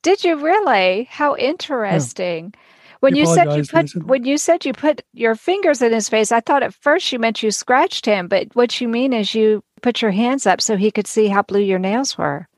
Did 0.02 0.24
you 0.24 0.36
really? 0.36 1.04
How 1.10 1.36
interesting. 1.36 2.54
When 3.00 3.14
He 3.14 3.20
you 3.20 3.26
said 3.26 3.44
you 3.44 3.62
apologized 3.62 3.74
and 3.74 3.88
he 3.88 4.00
put 4.00 4.06
when 4.06 4.24
you 4.24 4.38
said 4.38 4.64
you 4.64 4.72
put 4.72 5.02
your 5.12 5.34
fingers 5.34 5.82
in 5.82 5.92
his 5.92 6.08
face, 6.08 6.32
I 6.32 6.40
thought 6.40 6.62
at 6.62 6.74
first 6.74 7.12
you 7.12 7.18
meant 7.18 7.42
you 7.42 7.50
scratched 7.50 8.06
him, 8.06 8.28
but 8.28 8.48
what 8.54 8.80
you 8.80 8.88
mean 8.88 9.12
is 9.12 9.34
you 9.34 9.62
put 9.82 10.00
your 10.00 10.10
hands 10.10 10.46
up 10.46 10.60
so 10.60 10.76
he 10.76 10.90
could 10.90 11.06
see 11.06 11.28
how 11.28 11.42
blue 11.42 11.60
your 11.60 11.78
nails 11.78 12.16
were. 12.16 12.48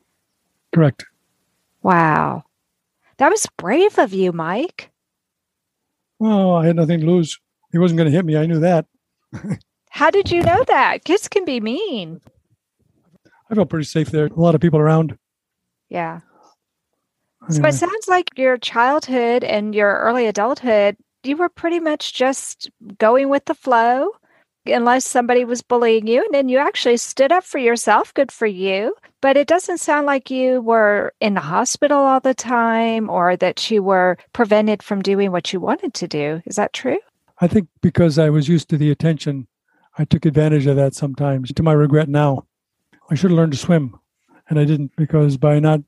Correct. 0.73 1.05
Wow. 1.83 2.45
That 3.19 3.31
was 3.31 3.47
brave 3.57 3.99
of 3.99 4.13
you, 4.13 4.33
Mike. 4.33 4.91
Well, 6.19 6.55
I 6.55 6.67
had 6.67 6.77
nothing 6.77 7.01
to 7.01 7.07
lose. 7.07 7.39
He 7.73 7.79
wasn't 7.79 7.99
going 7.99 8.11
to 8.11 8.17
hit 8.17 8.25
me. 8.25 8.37
I 8.37 8.47
knew 8.47 8.61
that. 8.61 8.87
How 9.91 10.11
did 10.11 10.31
you 10.31 10.43
know 10.43 10.65
that? 10.69 11.05
Kids 11.05 11.29
can 11.29 11.45
be 11.45 11.61
mean. 11.61 12.21
I 13.51 13.55
felt 13.55 13.71
pretty 13.71 13.85
safe 13.85 14.11
there. 14.11 14.27
A 14.27 14.35
lot 14.35 14.55
of 14.55 14.61
people 14.61 14.79
around. 14.79 15.19
Yeah. 15.89 16.21
So 17.51 17.63
it 17.63 17.67
mm. 17.67 17.75
sounds 17.75 18.09
like 18.09 18.37
your 18.37 18.59
childhood 18.59 19.43
and 19.43 19.75
your 19.75 19.99
early 20.01 20.27
adulthood, 20.27 20.97
you 21.23 21.37
were 21.37 21.49
pretty 21.49 21.81
much 21.81 22.13
just 22.15 22.71
going 22.99 23.29
with 23.29 23.47
the 23.47 23.55
flow, 23.55 24.11
unless 24.67 25.07
somebody 25.07 25.45
was 25.45 25.63
bullying 25.63 26.07
you. 26.07 26.23
And 26.25 26.35
then 26.35 26.49
you 26.49 26.59
actually 26.59 26.99
stood 26.99 27.33
up 27.33 27.45
for 27.45 27.59
yourself. 27.59 28.13
Good 28.15 28.31
for 28.31 28.47
you. 28.47 28.95
But 29.21 29.37
it 29.37 29.49
doesn't 29.49 29.79
sound 29.79 30.07
like 30.07 30.31
you 30.31 30.61
were 30.61 31.13
in 31.21 31.35
the 31.35 31.41
hospital 31.41 31.99
all 31.99 32.21
the 32.21 32.35
time 32.35 33.09
or 33.09 33.37
that 33.37 33.71
you 33.71 33.83
were 33.83 34.19
prevented 34.33 34.83
from 34.83 35.03
doing 35.03 35.33
what 35.33 35.53
you 35.53 35.61
wanted 35.61 35.95
to 35.95 36.09
do. 36.09 36.43
Is 36.45 36.57
that 36.57 36.73
true? 36.73 36.99
I 37.41 37.49
think 37.49 37.69
because 37.81 38.19
I 38.19 38.31
was 38.31 38.49
used 38.49 38.69
to 38.71 38.77
the 38.77 38.91
attention, 38.91 39.47
I 39.97 40.05
took 40.05 40.27
advantage 40.27 40.67
of 40.67 40.77
that 40.77 40.95
sometimes 40.95 41.53
to 41.53 41.63
my 41.63 41.73
regret 41.73 42.09
now. 42.09 42.47
I 43.11 43.15
should 43.15 43.31
have 43.31 43.39
learned 43.39 43.53
to 43.53 43.59
swim, 43.59 43.99
and 44.49 44.59
I 44.59 44.65
didn't 44.65 44.95
because 44.97 45.37
by 45.39 45.59
not 45.61 45.81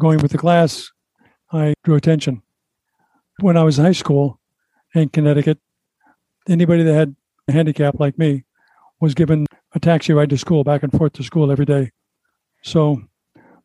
going 0.00 0.18
with 0.20 0.32
the 0.32 0.38
class, 0.38 0.90
I 1.52 1.74
drew 1.84 1.94
attention. 1.94 2.42
When 3.40 3.56
I 3.56 3.62
was 3.62 3.78
in 3.78 3.84
high 3.84 3.92
school 3.92 4.40
in 4.94 5.08
Connecticut, 5.08 5.58
anybody 6.48 6.82
that 6.82 6.94
had 6.94 7.16
a 7.48 7.52
handicap 7.52 7.98
like 7.98 8.18
me 8.18 8.44
was 9.00 9.14
given 9.14 9.46
a 9.74 9.80
taxi 9.80 10.12
ride 10.12 10.30
to 10.30 10.38
school, 10.38 10.64
back 10.64 10.82
and 10.82 10.92
forth 10.92 11.12
to 11.14 11.22
school 11.22 11.50
every 11.50 11.64
day. 11.64 11.90
So 12.62 13.02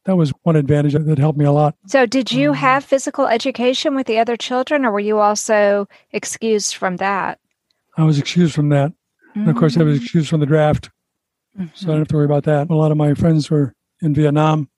that 0.05 0.15
was 0.15 0.31
one 0.43 0.55
advantage 0.55 0.93
that 0.93 1.17
helped 1.17 1.38
me 1.38 1.45
a 1.45 1.51
lot. 1.51 1.75
So, 1.86 2.05
did 2.05 2.31
you 2.31 2.50
um, 2.50 2.55
have 2.55 2.83
physical 2.83 3.27
education 3.27 3.95
with 3.95 4.07
the 4.07 4.17
other 4.17 4.36
children, 4.38 4.86
or 4.86 4.91
were 4.91 5.00
you 5.00 5.19
also 5.19 5.88
excused 6.12 6.75
from 6.75 6.98
that? 6.98 7.39
I 7.98 8.03
was 8.03 8.17
excused 8.17 8.55
from 8.55 8.69
that. 8.69 8.93
And 9.36 9.50
of 9.50 9.55
course, 9.55 9.77
I 9.77 9.83
was 9.83 10.00
mm. 10.00 10.01
excused 10.01 10.29
from 10.29 10.39
the 10.39 10.45
draft. 10.45 10.89
So 11.55 11.62
I 11.62 11.63
mm-hmm. 11.63 11.88
don't 11.88 11.98
have 12.00 12.07
to 12.09 12.15
worry 12.15 12.25
about 12.25 12.43
that. 12.45 12.69
A 12.69 12.75
lot 12.75 12.91
of 12.91 12.98
my 12.98 13.13
friends 13.13 13.50
were 13.50 13.74
in 14.01 14.13
Vietnam 14.13 14.69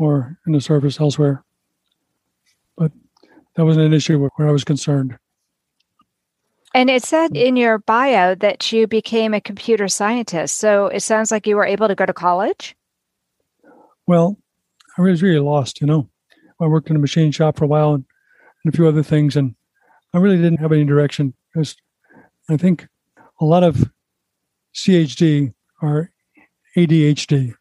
or 0.00 0.38
in 0.46 0.54
the 0.54 0.60
service 0.60 0.98
elsewhere. 0.98 1.44
But 2.76 2.90
that 3.54 3.66
wasn't 3.66 3.86
an 3.86 3.92
issue 3.92 4.18
where 4.18 4.48
I 4.48 4.50
was 4.50 4.64
concerned. 4.64 5.18
And 6.72 6.88
it 6.88 7.02
said 7.04 7.32
mm. 7.32 7.44
in 7.44 7.56
your 7.56 7.78
bio 7.78 8.34
that 8.36 8.72
you 8.72 8.86
became 8.86 9.34
a 9.34 9.40
computer 9.40 9.88
scientist. 9.88 10.56
So, 10.56 10.86
it 10.86 11.00
sounds 11.00 11.30
like 11.30 11.46
you 11.46 11.56
were 11.56 11.66
able 11.66 11.88
to 11.88 11.94
go 11.94 12.06
to 12.06 12.12
college. 12.12 12.74
Well, 14.06 14.38
I 14.96 15.02
was 15.02 15.22
really 15.22 15.38
lost, 15.38 15.80
you 15.80 15.86
know. 15.86 16.08
I 16.60 16.66
worked 16.66 16.90
in 16.90 16.96
a 16.96 17.00
machine 17.00 17.32
shop 17.32 17.58
for 17.58 17.64
a 17.64 17.68
while 17.68 17.94
and, 17.94 18.04
and 18.64 18.72
a 18.72 18.76
few 18.76 18.88
other 18.88 19.02
things, 19.02 19.36
and 19.36 19.54
I 20.14 20.18
really 20.18 20.36
didn't 20.36 20.60
have 20.60 20.72
any 20.72 20.84
direction. 20.84 21.34
Because 21.52 21.76
I 22.48 22.56
think 22.56 22.86
a 23.40 23.44
lot 23.44 23.64
of 23.64 23.90
CHD 24.74 25.52
are 25.82 26.10
ADHD, 26.76 27.52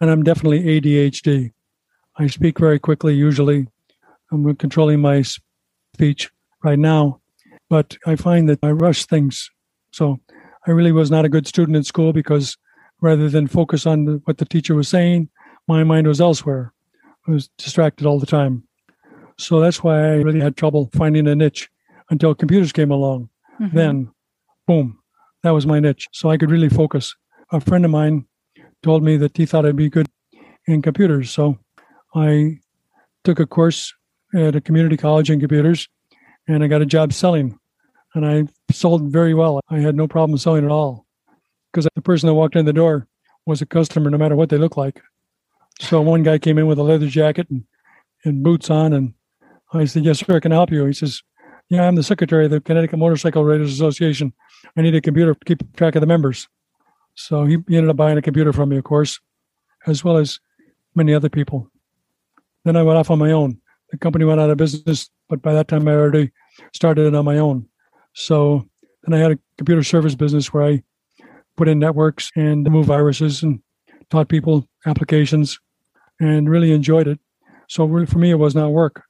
and 0.00 0.10
I'm 0.10 0.22
definitely 0.22 0.62
ADHD. 0.64 1.52
I 2.16 2.26
speak 2.26 2.58
very 2.58 2.78
quickly, 2.78 3.14
usually. 3.14 3.68
I'm 4.30 4.54
controlling 4.56 5.00
my 5.00 5.22
speech 5.94 6.30
right 6.62 6.78
now, 6.78 7.20
but 7.70 7.96
I 8.06 8.16
find 8.16 8.48
that 8.48 8.58
I 8.62 8.70
rush 8.70 9.06
things. 9.06 9.50
So 9.92 10.20
I 10.66 10.70
really 10.70 10.92
was 10.92 11.10
not 11.10 11.24
a 11.24 11.28
good 11.28 11.46
student 11.46 11.76
in 11.76 11.84
school 11.84 12.12
because 12.12 12.56
rather 13.00 13.28
than 13.28 13.46
focus 13.46 13.86
on 13.86 14.04
the, 14.04 14.20
what 14.24 14.38
the 14.38 14.44
teacher 14.44 14.74
was 14.74 14.88
saying, 14.88 15.28
my 15.68 15.84
mind 15.84 16.06
was 16.06 16.20
elsewhere. 16.20 16.72
I 17.26 17.32
was 17.32 17.48
distracted 17.58 18.06
all 18.06 18.18
the 18.18 18.26
time. 18.26 18.64
So 19.38 19.60
that's 19.60 19.82
why 19.82 19.98
I 19.98 20.14
really 20.16 20.40
had 20.40 20.56
trouble 20.56 20.90
finding 20.94 21.26
a 21.26 21.34
niche 21.34 21.68
until 22.10 22.34
computers 22.34 22.72
came 22.72 22.90
along. 22.90 23.28
Mm-hmm. 23.60 23.76
Then, 23.76 24.12
boom, 24.66 24.98
that 25.42 25.50
was 25.50 25.66
my 25.66 25.80
niche. 25.80 26.08
So 26.12 26.30
I 26.30 26.36
could 26.36 26.50
really 26.50 26.68
focus. 26.68 27.14
A 27.52 27.60
friend 27.60 27.84
of 27.84 27.90
mine 27.90 28.26
told 28.82 29.02
me 29.02 29.16
that 29.16 29.36
he 29.36 29.46
thought 29.46 29.66
I'd 29.66 29.76
be 29.76 29.88
good 29.88 30.08
in 30.66 30.82
computers. 30.82 31.30
So 31.30 31.58
I 32.14 32.60
took 33.24 33.40
a 33.40 33.46
course 33.46 33.94
at 34.34 34.56
a 34.56 34.60
community 34.60 34.96
college 34.96 35.30
in 35.30 35.40
computers 35.40 35.88
and 36.48 36.62
I 36.62 36.66
got 36.66 36.82
a 36.82 36.86
job 36.86 37.12
selling. 37.12 37.58
And 38.14 38.26
I 38.26 38.44
sold 38.72 39.10
very 39.10 39.32
well. 39.32 39.60
I 39.70 39.78
had 39.78 39.96
no 39.96 40.06
problem 40.06 40.36
selling 40.38 40.64
at 40.64 40.70
all 40.70 41.06
because 41.72 41.88
the 41.94 42.02
person 42.02 42.26
that 42.26 42.34
walked 42.34 42.56
in 42.56 42.66
the 42.66 42.72
door 42.72 43.08
was 43.46 43.62
a 43.62 43.66
customer 43.66 44.10
no 44.10 44.18
matter 44.18 44.36
what 44.36 44.50
they 44.50 44.58
looked 44.58 44.76
like. 44.76 45.00
So 45.80 46.00
one 46.02 46.22
guy 46.22 46.38
came 46.38 46.58
in 46.58 46.66
with 46.66 46.78
a 46.78 46.82
leather 46.82 47.06
jacket 47.06 47.48
and, 47.50 47.64
and 48.24 48.42
boots 48.42 48.68
on, 48.68 48.92
and 48.92 49.14
I 49.72 49.86
said, 49.86 50.04
"Yes, 50.04 50.18
sir, 50.18 50.36
I 50.36 50.40
can 50.40 50.52
I 50.52 50.56
help 50.56 50.70
you?" 50.70 50.84
He 50.84 50.92
says, 50.92 51.22
"Yeah, 51.70 51.88
I'm 51.88 51.94
the 51.94 52.02
secretary 52.02 52.44
of 52.44 52.50
the 52.50 52.60
Connecticut 52.60 52.98
Motorcycle 52.98 53.44
Riders 53.44 53.72
Association. 53.72 54.34
I 54.76 54.82
need 54.82 54.94
a 54.94 55.00
computer 55.00 55.34
to 55.34 55.44
keep 55.44 55.74
track 55.76 55.96
of 55.96 56.00
the 56.00 56.06
members." 56.06 56.48
So 57.14 57.46
he 57.46 57.54
ended 57.54 57.88
up 57.88 57.96
buying 57.96 58.18
a 58.18 58.22
computer 58.22 58.52
from 58.52 58.68
me, 58.68 58.76
of 58.76 58.84
course, 58.84 59.18
as 59.86 60.04
well 60.04 60.18
as 60.18 60.38
many 60.94 61.14
other 61.14 61.30
people. 61.30 61.71
Then 62.64 62.76
I 62.76 62.82
went 62.82 62.98
off 62.98 63.10
on 63.10 63.18
my 63.18 63.32
own. 63.32 63.58
The 63.90 63.98
company 63.98 64.24
went 64.24 64.40
out 64.40 64.50
of 64.50 64.56
business, 64.56 65.10
but 65.28 65.42
by 65.42 65.52
that 65.54 65.68
time 65.68 65.86
I 65.86 65.92
already 65.92 66.30
started 66.72 67.06
it 67.06 67.14
on 67.14 67.24
my 67.24 67.38
own. 67.38 67.66
So 68.14 68.66
then 69.02 69.14
I 69.14 69.22
had 69.22 69.32
a 69.32 69.38
computer 69.58 69.82
service 69.82 70.14
business 70.14 70.52
where 70.52 70.64
I 70.64 70.82
put 71.56 71.68
in 71.68 71.78
networks 71.78 72.30
and 72.36 72.64
remove 72.64 72.86
viruses 72.86 73.42
and 73.42 73.60
taught 74.10 74.28
people 74.28 74.68
applications 74.86 75.58
and 76.20 76.48
really 76.48 76.72
enjoyed 76.72 77.08
it. 77.08 77.18
So 77.68 77.84
really 77.84 78.06
for 78.06 78.18
me, 78.18 78.30
it 78.30 78.38
was 78.38 78.54
not 78.54 78.72
work 78.72 79.02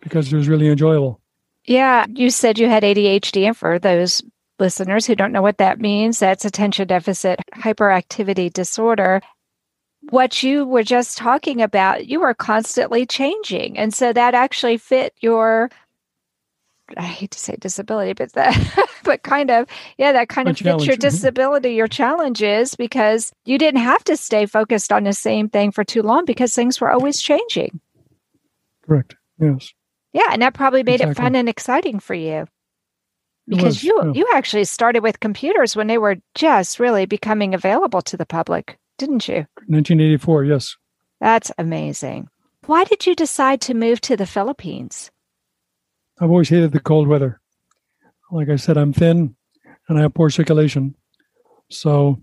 because 0.00 0.32
it 0.32 0.36
was 0.36 0.48
really 0.48 0.68
enjoyable. 0.68 1.20
Yeah, 1.66 2.06
you 2.08 2.30
said 2.30 2.58
you 2.58 2.68
had 2.68 2.82
ADHD, 2.82 3.46
and 3.46 3.56
for 3.56 3.78
those 3.78 4.22
listeners 4.58 5.06
who 5.06 5.14
don't 5.14 5.32
know 5.32 5.42
what 5.42 5.58
that 5.58 5.78
means, 5.78 6.18
that's 6.18 6.44
attention 6.44 6.88
deficit 6.88 7.38
hyperactivity 7.54 8.52
disorder. 8.52 9.20
What 10.10 10.42
you 10.42 10.66
were 10.66 10.82
just 10.82 11.16
talking 11.16 11.62
about, 11.62 12.06
you 12.08 12.20
were 12.20 12.34
constantly 12.34 13.06
changing. 13.06 13.78
And 13.78 13.94
so 13.94 14.12
that 14.12 14.34
actually 14.34 14.76
fit 14.76 15.14
your 15.20 15.70
I 16.96 17.02
hate 17.02 17.30
to 17.32 17.38
say 17.38 17.56
disability, 17.56 18.14
but 18.14 18.32
that, 18.32 18.88
but 19.04 19.22
kind 19.22 19.50
of, 19.50 19.66
yeah, 19.98 20.12
that 20.12 20.28
kind 20.28 20.46
My 20.46 20.50
of 20.50 20.58
fits 20.58 20.86
your 20.86 20.96
mhm. 20.96 21.00
disability, 21.00 21.74
your 21.74 21.88
challenges, 21.88 22.74
because 22.74 23.32
you 23.44 23.58
didn't 23.58 23.80
have 23.80 24.02
to 24.04 24.16
stay 24.16 24.46
focused 24.46 24.92
on 24.92 25.04
the 25.04 25.12
same 25.12 25.48
thing 25.48 25.70
for 25.70 25.84
too 25.84 26.02
long 26.02 26.24
because 26.24 26.54
things 26.54 26.80
were 26.80 26.90
always 26.90 27.20
changing. 27.20 27.80
Correct. 28.86 29.14
Yes. 29.38 29.72
Yeah, 30.12 30.28
and 30.32 30.42
that 30.42 30.54
probably 30.54 30.82
made 30.82 31.00
it 31.00 31.16
fun 31.16 31.36
and 31.36 31.48
exciting 31.48 32.00
for 32.00 32.14
you. 32.14 32.46
Because 33.46 33.64
was, 33.64 33.84
you 33.84 34.00
yeah. 34.04 34.12
you 34.14 34.28
actually 34.34 34.64
started 34.64 35.02
with 35.02 35.20
computers 35.20 35.74
when 35.74 35.86
they 35.86 35.98
were 35.98 36.16
just 36.34 36.78
really 36.78 37.06
becoming 37.06 37.54
available 37.54 38.02
to 38.02 38.16
the 38.16 38.26
public, 38.26 38.78
didn't 39.00 39.26
you? 39.26 39.46
1984. 39.66 40.44
Yes. 40.44 40.76
That's 41.20 41.50
amazing. 41.58 42.28
Why 42.66 42.84
did 42.84 43.04
you 43.06 43.14
decide 43.16 43.60
to 43.62 43.74
move 43.74 44.00
to 44.02 44.16
the 44.16 44.26
Philippines? 44.26 45.10
I've 46.20 46.30
always 46.30 46.50
hated 46.50 46.70
the 46.72 46.80
cold 46.80 47.08
weather. 47.08 47.40
Like 48.30 48.50
I 48.50 48.56
said, 48.56 48.76
I'm 48.76 48.92
thin 48.92 49.34
and 49.88 49.98
I 49.98 50.02
have 50.02 50.12
poor 50.14 50.28
circulation. 50.30 50.94
So 51.70 52.22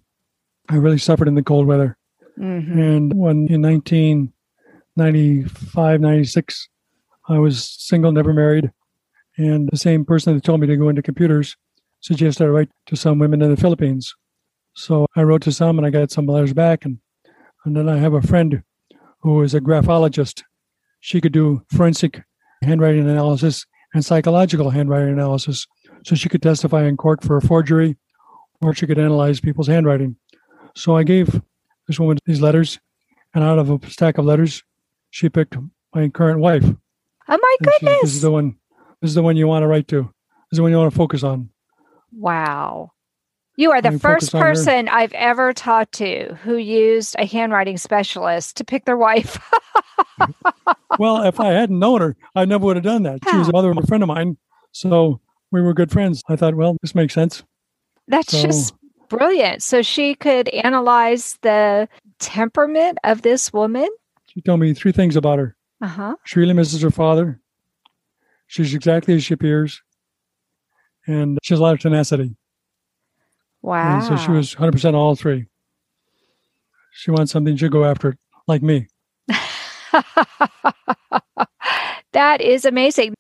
I 0.70 0.76
really 0.76 1.00
suffered 1.00 1.28
in 1.28 1.36
the 1.36 1.44
cold 1.44 1.66
weather. 1.68 1.98
hmm 2.36 2.80
And 2.80 3.14
when 3.14 3.48
in 3.48 3.62
1995, 3.64 6.00
96, 6.00 6.70
I 7.28 7.40
was 7.40 7.64
single, 7.64 8.12
never 8.12 8.34
married. 8.34 8.72
And 9.38 9.68
the 9.72 9.78
same 9.78 10.06
person 10.06 10.36
that 10.36 10.44
told 10.44 10.62
me 10.62 10.68
to 10.68 10.78
go 10.78 10.90
into 10.90 11.02
computers 11.02 11.58
suggested 12.00 12.44
I 12.46 12.48
write 12.48 12.70
to 12.86 12.96
some 12.96 13.18
women 13.20 13.42
in 13.42 13.50
the 13.50 13.58
Philippines. 13.62 14.16
So 14.78 15.08
I 15.16 15.24
wrote 15.24 15.42
to 15.42 15.52
some 15.52 15.80
and 15.80 15.88
I 15.88 15.90
got 15.90 16.12
some 16.12 16.28
letters 16.28 16.54
back. 16.54 16.86
And, 16.86 17.00
and 17.66 17.76
then 17.76 17.90
I 17.90 17.98
have 17.98 18.14
a 18.14 18.22
friend 18.22 18.62
who 19.22 19.42
is 19.42 19.56
a 19.56 19.60
graphologist. 19.60 20.44
She 21.00 21.20
could 21.20 21.32
do 21.32 21.64
forensic 21.76 22.22
handwriting 22.62 23.10
analysis 23.10 23.66
and 23.96 24.06
psychological 24.06 24.70
handwriting 24.70 25.14
analysis. 25.14 25.66
So 26.06 26.14
she 26.14 26.30
could 26.30 26.44
testify 26.44 26.84
in 26.84 26.96
court 26.96 27.24
for 27.24 27.38
a 27.38 27.42
forgery 27.42 27.98
or 28.62 28.76
she 28.76 28.86
could 28.86 29.00
analyze 29.00 29.40
people's 29.40 29.68
handwriting. 29.68 30.16
So 30.76 30.96
I 30.96 31.02
gave 31.02 31.42
this 31.88 32.00
woman 32.00 32.20
these 32.26 32.42
letters, 32.42 32.80
and 33.34 33.44
out 33.44 33.58
of 33.58 33.72
a 33.72 33.90
stack 33.90 34.20
of 34.20 34.26
letters, 34.26 34.62
she 35.10 35.28
picked 35.28 35.58
my 35.96 36.08
current 36.10 36.40
wife. 36.40 36.64
Oh 36.66 36.76
my 37.28 37.56
she 37.60 37.66
goodness. 37.66 38.02
this 38.02 38.14
is 38.14 38.22
the 38.22 38.32
one. 38.32 38.58
This 39.02 39.10
is 39.10 39.16
the 39.16 39.24
one 39.24 39.38
you 39.38 39.48
want 39.48 39.64
to 39.64 39.68
write 39.68 39.88
to. 39.88 40.04
This 40.04 40.54
is 40.54 40.58
the 40.58 40.62
one 40.62 40.72
you 40.72 40.78
want 40.78 40.92
to 40.92 40.98
focus 40.98 41.24
on. 41.24 41.50
Wow. 42.12 42.92
You 43.58 43.72
are 43.72 43.82
the 43.82 43.98
first 43.98 44.32
focus 44.32 44.34
on 44.36 44.42
her. 44.42 44.48
person 44.48 44.88
I've 44.88 45.14
ever 45.14 45.52
talked 45.52 45.94
to 45.96 46.36
who 46.44 46.58
used 46.58 47.16
a 47.18 47.26
handwriting 47.26 47.78
specialist 47.78 48.58
to 48.58 48.64
pick 48.64 48.86
their 48.86 48.98
wife. 48.98 49.40
well, 51.00 51.24
if 51.24 51.40
I 51.40 51.48
hadn't 51.48 51.80
known 51.80 52.02
her, 52.02 52.16
I 52.36 52.46
never 52.46 52.66
would 52.66 52.76
have 52.76 52.84
done 52.86 53.04
that. 53.04 53.20
She 53.30 53.36
was 53.36 53.50
a 53.50 53.52
mother 53.52 53.72
of 53.72 53.78
a 53.78 53.88
friend 53.88 54.04
of 54.04 54.08
mine, 54.08 54.38
so 54.72 55.20
we 55.52 55.62
were 55.62 55.74
good 55.74 55.92
friends. 55.92 56.22
I 56.30 56.36
thought, 56.36 56.56
well, 56.56 56.78
this 56.82 56.94
makes 56.96 57.14
sense. 57.14 57.44
That's 58.08 58.32
So- 58.32 58.42
just 58.44 58.76
brilliant. 59.10 59.64
So 59.64 59.82
she 59.82 60.14
could 60.16 60.50
analyze 60.50 61.38
the 61.42 61.90
temperament 62.20 63.00
of 63.04 63.24
this 63.24 63.52
woman. 63.52 63.88
She 64.28 64.42
told 64.42 64.60
me 64.60 64.74
three 64.74 64.92
things 64.92 65.16
about 65.16 65.40
her. 65.40 65.56
Uh 65.82 65.88
huh. 65.88 66.16
She 66.26 66.40
really 66.40 66.54
misses 66.54 66.82
her 66.84 66.92
father. 66.92 67.40
She's 68.48 68.74
exactly 68.74 69.16
as 69.16 69.24
she 69.24 69.34
appears, 69.34 69.82
and 71.08 71.38
she 71.44 71.54
has 71.54 71.60
a 71.60 71.64
lot 71.64 71.74
of 71.74 71.80
tenacity. 71.80 72.36
Wow. 73.62 73.96
And 73.96 74.04
so 74.04 74.18
she 74.18 74.32
was 74.32 74.56
100% 74.56 74.94
all 74.94 75.16
three. 75.16 75.46
She 76.92 77.12
wants 77.12 77.32
something, 77.32 77.56
she'll 77.56 77.70
go 77.70 77.86
after 77.86 78.10
it, 78.10 78.18
like 78.48 78.62
me. 78.64 78.88
that 82.12 82.42
is 82.42 82.66
amazing. 82.66 83.14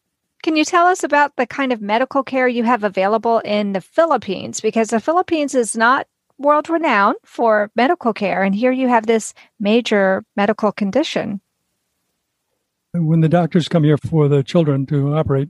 Can 0.43 0.55
you 0.55 0.65
tell 0.65 0.87
us 0.87 1.03
about 1.03 1.35
the 1.35 1.45
kind 1.45 1.71
of 1.73 1.81
medical 1.81 2.23
care 2.23 2.47
you 2.47 2.63
have 2.63 2.83
available 2.83 3.39
in 3.39 3.73
the 3.73 3.81
Philippines? 3.81 4.61
Because 4.61 4.89
the 4.89 4.99
Philippines 4.99 5.53
is 5.53 5.75
not 5.75 6.07
world 6.37 6.69
renowned 6.69 7.17
for 7.23 7.71
medical 7.75 8.13
care, 8.13 8.43
and 8.43 8.55
here 8.55 8.71
you 8.71 8.87
have 8.87 9.07
this 9.07 9.33
major 9.59 10.23
medical 10.35 10.71
condition. 10.71 11.41
When 12.93 13.21
the 13.21 13.29
doctors 13.29 13.67
come 13.67 13.83
here 13.83 13.97
for 13.97 14.27
the 14.27 14.43
children 14.43 14.85
to 14.87 15.15
operate, 15.15 15.49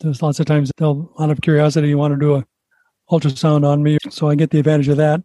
there's 0.00 0.22
lots 0.22 0.40
of 0.40 0.46
times 0.46 0.70
they'll, 0.76 1.12
out 1.18 1.30
of 1.30 1.40
curiosity, 1.40 1.88
you 1.88 1.98
want 1.98 2.14
to 2.14 2.20
do 2.20 2.34
a 2.34 2.46
ultrasound 3.10 3.64
on 3.66 3.82
me, 3.82 3.98
so 4.10 4.28
I 4.28 4.34
get 4.34 4.50
the 4.50 4.58
advantage 4.58 4.88
of 4.88 4.96
that. 4.96 5.22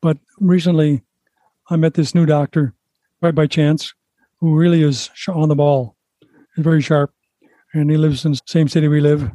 But 0.00 0.18
recently, 0.38 1.02
I 1.68 1.76
met 1.76 1.94
this 1.94 2.14
new 2.14 2.26
doctor, 2.26 2.74
right 3.20 3.34
by 3.34 3.46
chance, 3.46 3.94
who 4.40 4.54
really 4.54 4.82
is 4.82 5.10
on 5.28 5.48
the 5.48 5.54
ball. 5.54 5.96
He's 6.54 6.64
very 6.64 6.82
sharp, 6.82 7.12
and 7.72 7.90
he 7.90 7.96
lives 7.96 8.24
in 8.24 8.32
the 8.32 8.40
same 8.46 8.68
city 8.68 8.88
we 8.88 9.00
live. 9.00 9.30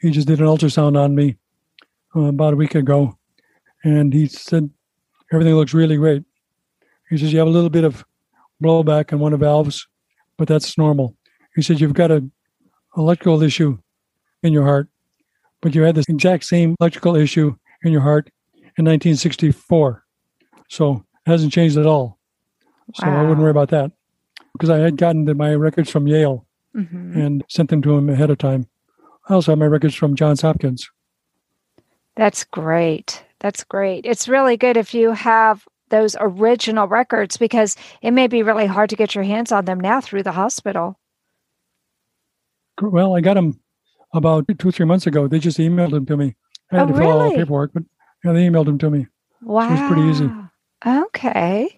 He 0.00 0.10
just 0.10 0.28
did 0.28 0.40
an 0.40 0.46
ultrasound 0.46 0.98
on 0.98 1.14
me 1.14 1.36
uh, 2.14 2.20
about 2.20 2.54
a 2.54 2.56
week 2.56 2.74
ago, 2.74 3.18
and 3.84 4.12
he 4.12 4.26
said 4.26 4.70
everything 5.32 5.54
looks 5.54 5.74
really 5.74 5.96
great. 5.96 6.22
He 7.08 7.18
says 7.18 7.32
you 7.32 7.38
have 7.38 7.48
a 7.48 7.50
little 7.50 7.70
bit 7.70 7.84
of 7.84 8.04
blowback 8.62 9.12
in 9.12 9.18
one 9.18 9.32
of 9.32 9.40
the 9.40 9.46
valves, 9.46 9.86
but 10.36 10.48
that's 10.48 10.78
normal. 10.78 11.16
He 11.54 11.62
said 11.62 11.80
you've 11.80 11.94
got 11.94 12.10
an 12.10 12.30
electrical 12.96 13.42
issue 13.42 13.78
in 14.42 14.52
your 14.52 14.64
heart, 14.64 14.88
but 15.60 15.74
you 15.74 15.82
had 15.82 15.94
this 15.94 16.08
exact 16.08 16.44
same 16.44 16.74
electrical 16.80 17.16
issue 17.16 17.54
in 17.82 17.92
your 17.92 18.00
heart 18.00 18.30
in 18.78 18.84
1964. 18.84 20.04
So 20.68 20.92
it 20.94 21.30
hasn't 21.30 21.52
changed 21.52 21.76
at 21.76 21.86
all. 21.86 22.18
So 22.94 23.06
wow. 23.06 23.18
I 23.18 23.22
wouldn't 23.22 23.40
worry 23.40 23.50
about 23.50 23.70
that 23.70 23.92
because 24.52 24.70
I 24.70 24.78
had 24.78 24.96
gotten 24.96 25.24
the, 25.24 25.34
my 25.34 25.54
records 25.54 25.90
from 25.90 26.06
Yale 26.06 26.46
mm-hmm. 26.74 27.18
and 27.18 27.44
sent 27.48 27.70
them 27.70 27.82
to 27.82 27.96
him 27.96 28.08
ahead 28.08 28.30
of 28.30 28.38
time. 28.38 28.66
I 29.28 29.34
also 29.34 29.52
have 29.52 29.58
my 29.58 29.66
records 29.66 29.94
from 29.94 30.16
Johns 30.16 30.40
Hopkins. 30.40 30.90
That's 32.16 32.44
great. 32.44 33.24
That's 33.38 33.64
great. 33.64 34.04
It's 34.04 34.28
really 34.28 34.56
good 34.56 34.76
if 34.76 34.92
you 34.92 35.12
have 35.12 35.66
those 35.88 36.16
original 36.20 36.86
records 36.86 37.36
because 37.36 37.76
it 38.02 38.10
may 38.12 38.26
be 38.26 38.42
really 38.42 38.66
hard 38.66 38.90
to 38.90 38.96
get 38.96 39.14
your 39.14 39.24
hands 39.24 39.52
on 39.52 39.64
them 39.64 39.80
now 39.80 40.00
through 40.00 40.22
the 40.22 40.32
hospital. 40.32 40.98
Well, 42.80 43.16
I 43.16 43.20
got 43.20 43.34
them 43.34 43.60
about 44.12 44.46
two 44.58 44.70
three 44.70 44.86
months 44.86 45.06
ago. 45.06 45.28
They 45.28 45.38
just 45.38 45.58
emailed 45.58 45.90
them 45.90 46.06
to 46.06 46.16
me. 46.16 46.36
I 46.72 46.76
had 46.76 46.84
oh, 46.84 46.92
to 46.92 46.98
fill 46.98 47.08
really? 47.08 47.30
out 47.30 47.36
paperwork, 47.36 47.72
but 47.72 47.82
yeah, 48.24 48.32
they 48.32 48.46
emailed 48.46 48.66
them 48.66 48.78
to 48.78 48.90
me. 48.90 49.06
Wow. 49.42 49.68
So 49.68 49.74
it 49.74 49.80
was 49.80 49.92
pretty 49.92 50.08
easy. 50.08 50.30
Okay. 50.86 51.76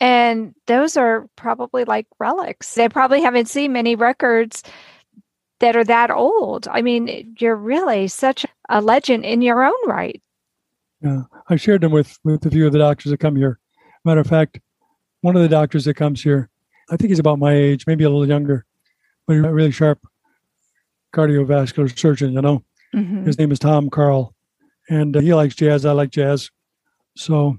And 0.00 0.54
those 0.66 0.96
are 0.96 1.28
probably 1.36 1.84
like 1.84 2.06
relics. 2.18 2.74
They 2.74 2.88
probably 2.88 3.20
haven't 3.20 3.48
seen 3.48 3.72
many 3.72 3.96
records 3.96 4.62
that 5.60 5.76
are 5.76 5.84
that 5.84 6.10
old. 6.10 6.68
I 6.68 6.82
mean, 6.82 7.34
you're 7.38 7.56
really 7.56 8.06
such 8.06 8.46
a 8.68 8.80
legend 8.80 9.24
in 9.24 9.42
your 9.42 9.64
own 9.64 9.88
right. 9.88 10.22
Yeah, 11.00 11.22
I 11.48 11.56
shared 11.56 11.80
them 11.80 11.92
with 11.92 12.18
with 12.24 12.44
a 12.46 12.50
few 12.50 12.66
of 12.66 12.72
the 12.72 12.78
doctors 12.78 13.10
that 13.10 13.18
come 13.18 13.36
here. 13.36 13.58
Matter 14.04 14.20
of 14.20 14.26
fact, 14.26 14.60
one 15.20 15.36
of 15.36 15.42
the 15.42 15.48
doctors 15.48 15.84
that 15.84 15.94
comes 15.94 16.22
here, 16.22 16.48
I 16.90 16.96
think 16.96 17.10
he's 17.10 17.18
about 17.18 17.38
my 17.38 17.52
age, 17.52 17.86
maybe 17.86 18.04
a 18.04 18.10
little 18.10 18.26
younger, 18.26 18.64
but 19.26 19.34
he's 19.34 19.42
really 19.42 19.70
sharp 19.70 20.00
cardiovascular 21.14 21.96
surgeon. 21.96 22.32
You 22.32 22.42
know, 22.42 22.64
mm-hmm. 22.94 23.24
his 23.24 23.38
name 23.38 23.52
is 23.52 23.58
Tom 23.58 23.90
Carl, 23.90 24.34
and 24.88 25.16
uh, 25.16 25.20
he 25.20 25.34
likes 25.34 25.54
jazz. 25.54 25.84
I 25.84 25.92
like 25.92 26.10
jazz, 26.10 26.50
so. 27.16 27.56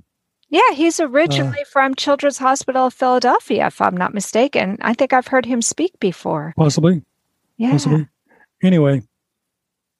Yeah, 0.51 0.71
he's 0.73 0.99
originally 0.99 1.62
uh, 1.62 1.71
from 1.71 1.93
Children's 1.93 2.39
Hospital 2.39 2.88
of 2.88 2.93
Philadelphia, 2.95 3.67
if 3.67 3.79
I'm 3.79 3.95
not 3.95 4.15
mistaken. 4.15 4.79
I 4.81 4.95
think 4.95 5.13
I've 5.13 5.27
heard 5.27 5.45
him 5.45 5.62
speak 5.62 5.99
before. 5.99 6.55
Possibly. 6.57 7.03
Yeah. 7.57 7.69
Possibly. 7.69 8.07
Anyway, 8.63 9.03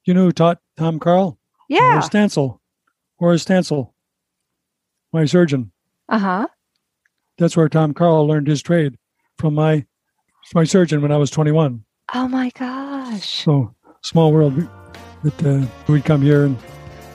you 0.06 0.16
know 0.16 0.24
who 0.24 0.32
taught 0.32 0.58
Tom 0.76 0.98
Carl? 0.98 1.38
Yeah. 1.68 2.00
Or 2.00 2.02
Stansel. 2.02 2.60
Horace 3.20 3.44
Stansel, 3.44 3.92
my 5.12 5.26
surgeon. 5.26 5.72
Uh 6.08 6.20
huh. 6.20 6.48
That's 7.38 7.56
where 7.56 7.70
Tom 7.70 7.94
Carl 7.94 8.26
learned 8.26 8.48
his 8.48 8.62
trade 8.62 8.98
from 9.38 9.56
my 9.56 9.86
my 10.56 10.64
surgeon 10.64 11.02
when 11.02 11.12
I 11.12 11.18
was 11.18 11.30
21. 11.30 11.84
Oh 12.16 12.28
my 12.28 12.50
gosh! 13.10 13.44
So 13.44 13.74
small 14.02 14.32
world 14.32 14.66
that 15.24 15.46
uh, 15.46 15.66
we'd 15.88 16.06
come 16.06 16.22
here 16.22 16.46
and 16.46 16.56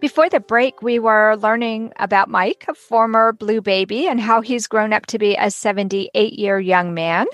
Before 0.00 0.28
the 0.28 0.38
break, 0.38 0.80
we 0.80 1.00
were 1.00 1.36
learning 1.36 1.92
about 1.98 2.28
Mike, 2.28 2.66
a 2.68 2.74
former 2.74 3.32
blue 3.32 3.60
baby, 3.60 4.06
and 4.06 4.20
how 4.20 4.40
he's 4.40 4.68
grown 4.68 4.92
up 4.92 5.06
to 5.06 5.18
be 5.18 5.34
a 5.34 5.50
78 5.50 6.34
year 6.34 6.60
young 6.60 6.94
man. 6.94 7.26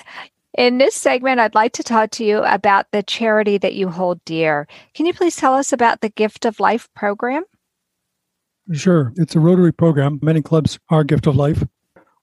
In 0.57 0.79
this 0.79 0.94
segment, 0.94 1.40
I'd 1.40 1.55
like 1.55 1.72
to 1.74 1.83
talk 1.83 2.11
to 2.12 2.24
you 2.24 2.38
about 2.44 2.90
the 2.90 3.03
charity 3.03 3.59
that 3.59 3.74
you 3.74 3.90
hold 3.90 4.24
dear. 4.24 4.66
Can 4.94 5.05
you 5.05 5.12
please 5.12 5.37
tell 5.37 5.53
us 5.53 5.74
about 5.74 6.00
the 6.00 6.09
Gift 6.09 6.46
of 6.46 6.59
Life 6.59 6.88
program? 6.94 7.44
Sure. 8.72 9.12
It's 9.16 9.35
a 9.35 9.40
Rotary 9.40 9.72
program. 9.72 10.18
Many 10.22 10.40
clubs 10.40 10.79
are 10.88 11.05
Gift 11.05 11.27
of 11.27 11.37
Life. 11.37 11.64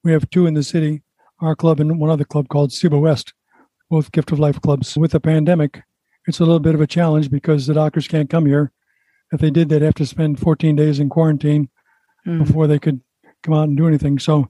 We 0.04 0.12
have 0.12 0.28
two 0.32 0.48
in 0.48 0.56
the 0.56 0.64
city 0.64 1.04
our 1.40 1.56
club 1.56 1.80
and 1.80 2.00
one 2.00 2.10
other 2.10 2.24
club 2.24 2.50
called 2.50 2.72
Cebu 2.72 3.00
West, 3.00 3.34
both 3.90 4.12
Gift 4.12 4.32
of 4.32 4.40
Life 4.40 4.62
clubs. 4.62 4.96
With 4.98 5.12
the 5.12 5.20
pandemic, 5.20 5.82
it's 6.28 6.40
a 6.40 6.46
little 6.46 6.60
bit 6.60 6.76
of 6.76 6.82
a 6.82 6.88
challenge 6.88 7.30
because 7.30 7.68
the 7.68 7.74
doctors 7.74 8.08
can't 8.08 8.30
come 8.30 8.46
here 8.46 8.72
if 9.32 9.40
they 9.40 9.50
did, 9.50 9.70
they'd 9.70 9.82
have 9.82 9.96
to 9.96 10.06
spend 10.06 10.40
14 10.40 10.76
days 10.76 11.00
in 11.00 11.10
quarantine 11.10 11.70
mm. 12.26 12.46
before 12.46 12.68
they 12.68 12.80
could 12.80 13.02
come 13.44 13.54
out 13.54 13.68
and 13.68 13.78
do 13.78 13.88
anything. 13.88 14.20
So 14.20 14.50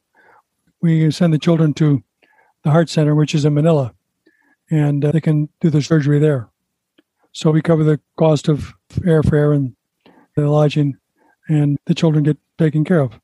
we 0.82 1.12
send 1.12 1.34
the 1.34 1.40
children 1.40 1.74
to 1.76 2.04
the 2.64 2.72
Heart 2.72 2.90
Center, 2.90 3.16
which 3.16 3.36
is 3.36 3.46
in 3.46 3.54
Manila, 3.54 3.94
and 4.70 5.04
uh, 5.04 5.12
they 5.12 5.22
can 5.22 5.50
do 5.60 5.70
the 5.70 5.82
surgery 5.82 6.20
there. 6.20 6.50
So 7.32 7.52
we 7.52 7.62
cover 7.62 7.84
the 7.84 8.00
cost 8.18 8.48
of 8.48 8.74
airfare 8.92 9.56
and 9.56 9.76
the 10.36 10.50
lodging, 10.50 10.98
and 11.48 11.78
the 11.86 11.96
children 11.96 12.24
get 12.24 12.38
taken 12.58 12.84
care 12.84 13.00
of. 13.00 13.20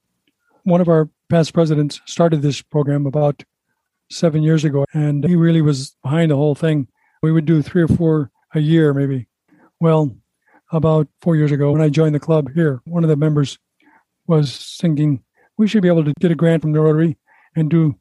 One 0.64 0.82
of 0.82 0.88
our 0.88 1.10
past 1.30 1.54
presidents 1.54 2.02
started 2.06 2.42
this 2.42 2.62
program 2.62 3.06
about 3.06 3.44
seven 4.10 4.44
years 4.44 4.64
ago, 4.64 4.86
and 4.94 5.26
he 5.26 5.36
really 5.36 5.62
was 5.62 5.96
behind 6.04 6.32
the 6.32 6.36
whole 6.36 6.56
thing. 6.56 6.88
We 7.22 7.32
would 7.32 7.46
do 7.46 7.62
three 7.62 7.82
or 7.82 7.88
four 7.88 8.32
a 8.54 8.60
year, 8.60 8.94
maybe. 8.94 9.28
Well, 9.80 10.16
about 10.72 11.08
four 11.22 11.36
years 11.36 11.52
ago 11.52 11.72
when 11.72 11.82
I 11.82 11.90
joined 11.90 12.16
the 12.16 12.20
club 12.20 12.50
here. 12.54 12.82
One 12.86 13.04
of 13.04 13.10
the 13.10 13.16
members 13.16 13.58
was 14.28 14.78
thinking 14.82 15.24
we 15.58 15.68
should 15.68 15.82
be 15.82 15.88
able 15.88 16.04
to 16.04 16.14
get 16.20 16.32
a 16.32 16.36
grant 16.36 16.62
from 16.62 16.74
the 16.74 16.80
Rotary 16.82 17.18
and 17.56 17.70
do 17.70 17.96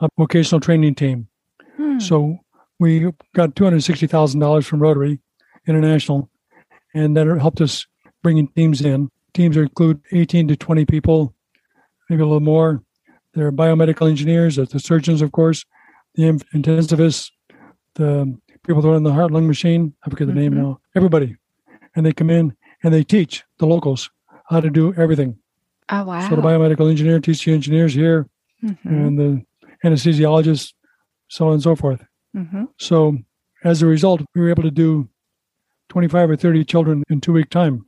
a 0.00 0.08
vocational 0.16 0.60
training 0.60 0.94
team. 0.94 1.28
Hmm. 1.76 1.98
So 1.98 2.38
we 2.78 3.10
got 3.34 3.54
$260,000 3.54 4.64
from 4.64 4.80
Rotary 4.80 5.20
International, 5.66 6.30
and 6.94 7.16
that 7.16 7.26
helped 7.40 7.60
us 7.60 7.86
bringing 8.22 8.48
teams 8.48 8.80
in. 8.80 9.08
Teams 9.34 9.56
include 9.56 10.00
18 10.12 10.48
to 10.48 10.56
20 10.56 10.84
people, 10.86 11.34
maybe 12.08 12.22
a 12.22 12.26
little 12.26 12.40
more, 12.40 12.82
There 13.34 13.46
are 13.46 13.52
biomedical 13.52 14.10
engineers, 14.10 14.56
there's 14.56 14.68
the 14.68 14.78
surgeons, 14.78 15.22
of 15.22 15.32
course, 15.32 15.64
the 16.16 16.24
intensivists, 16.54 17.30
the 17.94 18.38
people 18.66 18.82
that 18.82 18.88
run 18.90 19.04
the 19.04 19.12
heart 19.14 19.30
lung 19.30 19.46
machine. 19.46 19.94
I 20.04 20.10
forget 20.10 20.26
the 20.26 20.34
name 20.34 20.52
Mhm. 20.52 20.56
now. 20.56 20.80
Everybody. 20.94 21.36
And 21.94 22.04
they 22.06 22.12
come 22.12 22.30
in 22.30 22.56
and 22.82 22.92
they 22.92 23.04
teach 23.04 23.44
the 23.58 23.66
locals 23.66 24.10
how 24.48 24.60
to 24.60 24.70
do 24.70 24.94
everything. 24.94 25.38
Oh, 25.90 26.04
wow. 26.04 26.28
So 26.28 26.36
the 26.36 26.42
biomedical 26.42 26.88
engineer 26.90 27.20
teaches 27.20 27.44
the 27.44 27.52
engineers 27.52 27.94
here 27.94 28.26
Mhm, 28.64 28.78
and 28.86 29.18
the 29.18 29.42
anesthesiologists, 29.84 30.72
so 31.28 31.48
on 31.48 31.54
and 31.54 31.62
so 31.62 31.74
forth. 31.76 32.04
mhm. 32.36 32.68
So 32.78 33.18
as 33.64 33.82
a 33.82 33.86
result, 33.86 34.22
we 34.34 34.40
were 34.40 34.50
able 34.50 34.62
to 34.62 34.70
do 34.70 35.08
25 35.88 36.30
or 36.30 36.36
30 36.36 36.64
children 36.64 37.02
in 37.10 37.20
two 37.20 37.32
week 37.32 37.50
time. 37.50 37.84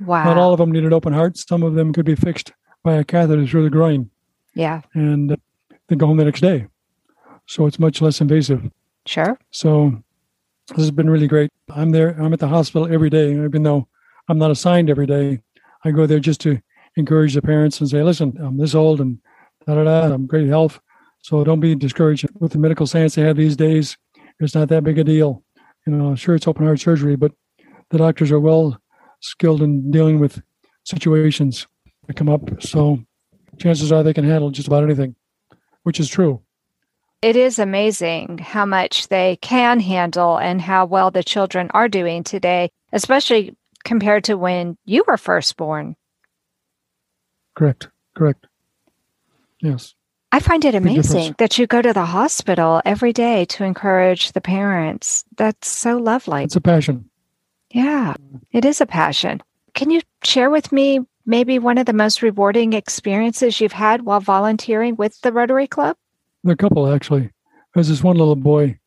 Wow. 0.00 0.24
Not 0.24 0.36
all 0.38 0.52
of 0.52 0.58
them 0.58 0.70
needed 0.72 0.92
open 0.92 1.12
hearts. 1.12 1.44
Some 1.46 1.62
of 1.62 1.74
them 1.74 1.92
could 1.92 2.04
be 2.06 2.14
fixed 2.14 2.52
by 2.82 2.94
a 2.94 3.04
catheter 3.04 3.46
through 3.46 3.64
the 3.64 3.70
groin 3.70 4.10
yeah, 4.54 4.80
and 4.94 5.32
uh, 5.32 5.36
then 5.88 5.98
go 5.98 6.06
home 6.06 6.16
the 6.16 6.24
next 6.24 6.40
day. 6.40 6.66
So 7.46 7.66
it's 7.66 7.78
much 7.78 8.00
less 8.00 8.20
invasive. 8.20 8.70
sure. 9.06 9.38
So 9.50 10.02
this 10.68 10.78
has 10.78 10.90
been 10.90 11.10
really 11.10 11.28
great. 11.28 11.50
I'm 11.70 11.90
there. 11.90 12.10
I'm 12.20 12.32
at 12.32 12.40
the 12.40 12.48
hospital 12.48 12.92
every 12.92 13.10
day, 13.10 13.32
even 13.32 13.62
though 13.62 13.88
I'm 14.28 14.38
not 14.38 14.50
assigned 14.50 14.90
every 14.90 15.06
day. 15.06 15.40
I 15.84 15.90
go 15.90 16.06
there 16.06 16.18
just 16.18 16.40
to 16.42 16.60
encourage 16.96 17.34
the 17.34 17.42
parents 17.42 17.80
and 17.80 17.88
say, 17.88 18.02
"Listen, 18.02 18.36
I'm 18.40 18.56
this 18.56 18.74
old 18.74 19.00
and 19.00 19.18
da 19.66 19.74
da 19.76 19.84
da. 19.84 20.12
I'm 20.14 20.26
great 20.26 20.48
health, 20.48 20.80
so 21.22 21.44
don't 21.44 21.60
be 21.60 21.74
discouraged 21.74 22.26
with 22.40 22.52
the 22.52 22.58
medical 22.58 22.86
science 22.86 23.14
they 23.14 23.22
have 23.22 23.36
these 23.36 23.56
days. 23.56 23.96
It's 24.40 24.54
not 24.54 24.68
that 24.68 24.84
big 24.84 24.98
a 24.98 25.04
deal. 25.04 25.42
You 25.86 25.92
know, 25.92 26.14
sure 26.14 26.34
it's 26.34 26.48
open 26.48 26.66
heart 26.66 26.80
surgery, 26.80 27.16
but 27.16 27.32
the 27.90 27.98
doctors 27.98 28.32
are 28.32 28.40
well 28.40 28.80
skilled 29.20 29.62
in 29.62 29.90
dealing 29.90 30.18
with 30.18 30.42
situations 30.84 31.66
that 32.06 32.16
come 32.16 32.28
up. 32.28 32.62
So 32.62 33.00
chances 33.58 33.92
are 33.92 34.02
they 34.02 34.14
can 34.14 34.24
handle 34.24 34.50
just 34.50 34.68
about 34.68 34.84
anything, 34.84 35.14
which 35.84 36.00
is 36.00 36.08
true. 36.08 36.42
It 37.26 37.34
is 37.34 37.58
amazing 37.58 38.38
how 38.38 38.66
much 38.66 39.08
they 39.08 39.34
can 39.42 39.80
handle 39.80 40.38
and 40.38 40.60
how 40.60 40.86
well 40.86 41.10
the 41.10 41.24
children 41.24 41.68
are 41.74 41.88
doing 41.88 42.22
today, 42.22 42.70
especially 42.92 43.56
compared 43.82 44.22
to 44.24 44.36
when 44.36 44.78
you 44.84 45.02
were 45.08 45.16
first 45.16 45.56
born. 45.56 45.96
Correct. 47.56 47.88
Correct. 48.14 48.46
Yes. 49.60 49.96
I 50.30 50.38
find 50.38 50.64
it 50.64 50.76
amazing 50.76 51.34
that 51.38 51.58
you 51.58 51.66
go 51.66 51.82
to 51.82 51.92
the 51.92 52.04
hospital 52.04 52.80
every 52.84 53.12
day 53.12 53.44
to 53.46 53.64
encourage 53.64 54.30
the 54.30 54.40
parents. 54.40 55.24
That's 55.36 55.66
so 55.66 55.96
lovely. 55.96 56.44
It's 56.44 56.54
a 56.54 56.60
passion. 56.60 57.10
Yeah, 57.72 58.14
it 58.52 58.64
is 58.64 58.80
a 58.80 58.86
passion. 58.86 59.42
Can 59.74 59.90
you 59.90 60.00
share 60.22 60.48
with 60.48 60.70
me 60.70 61.00
maybe 61.24 61.58
one 61.58 61.78
of 61.78 61.86
the 61.86 61.92
most 61.92 62.22
rewarding 62.22 62.72
experiences 62.72 63.60
you've 63.60 63.72
had 63.72 64.02
while 64.02 64.20
volunteering 64.20 64.94
with 64.94 65.20
the 65.22 65.32
Rotary 65.32 65.66
Club? 65.66 65.96
There 66.46 66.52
are 66.52 66.54
a 66.54 66.56
couple 66.56 66.92
actually. 66.92 67.32
There's 67.74 67.88
this 67.88 68.04
one 68.04 68.16
little 68.16 68.36
boy 68.36 68.78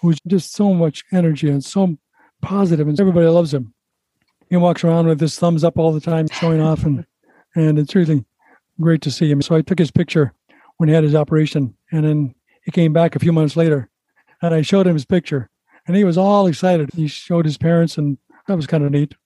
who's 0.00 0.18
just 0.28 0.52
so 0.52 0.72
much 0.72 1.02
energy 1.10 1.50
and 1.50 1.62
so 1.62 1.98
positive, 2.40 2.86
and 2.86 3.00
everybody 3.00 3.26
loves 3.26 3.52
him. 3.52 3.74
He 4.48 4.56
walks 4.56 4.84
around 4.84 5.08
with 5.08 5.20
his 5.20 5.36
thumbs 5.36 5.64
up 5.64 5.76
all 5.76 5.90
the 5.90 6.00
time, 6.00 6.28
showing 6.28 6.60
off, 6.60 6.84
and 6.84 7.04
and 7.56 7.80
it's 7.80 7.96
really 7.96 8.24
great 8.80 9.02
to 9.02 9.10
see 9.10 9.28
him. 9.28 9.42
So 9.42 9.56
I 9.56 9.62
took 9.62 9.80
his 9.80 9.90
picture 9.90 10.32
when 10.76 10.88
he 10.88 10.94
had 10.94 11.02
his 11.02 11.16
operation, 11.16 11.74
and 11.90 12.04
then 12.04 12.34
he 12.62 12.70
came 12.70 12.92
back 12.92 13.16
a 13.16 13.18
few 13.18 13.32
months 13.32 13.56
later, 13.56 13.90
and 14.40 14.54
I 14.54 14.62
showed 14.62 14.86
him 14.86 14.94
his 14.94 15.04
picture, 15.04 15.50
and 15.88 15.96
he 15.96 16.04
was 16.04 16.16
all 16.16 16.46
excited. 16.46 16.90
He 16.94 17.08
showed 17.08 17.44
his 17.44 17.58
parents, 17.58 17.98
and 17.98 18.18
that 18.46 18.54
was 18.54 18.68
kind 18.68 18.84
of 18.84 18.92
neat. 18.92 19.16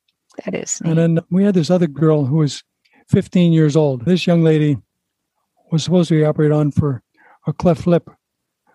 That 0.42 0.55
is 0.55 0.81
And 0.87 0.97
then 0.97 1.18
we 1.31 1.44
had 1.44 1.55
this 1.55 1.68
other 1.68 1.87
girl 1.87 2.25
who 2.25 2.37
was 2.37 2.64
15 3.09 3.53
years 3.53 3.77
old. 3.77 4.07
This 4.07 4.27
young 4.27 4.42
lady 4.42 4.79
was 5.70 5.85
supposed 5.85 6.09
to 6.09 6.14
be 6.14 6.25
operated 6.25 6.57
on 6.57 6.70
for 6.70 7.04
a 7.47 7.53
cleft 7.53 7.87
lip 7.87 8.09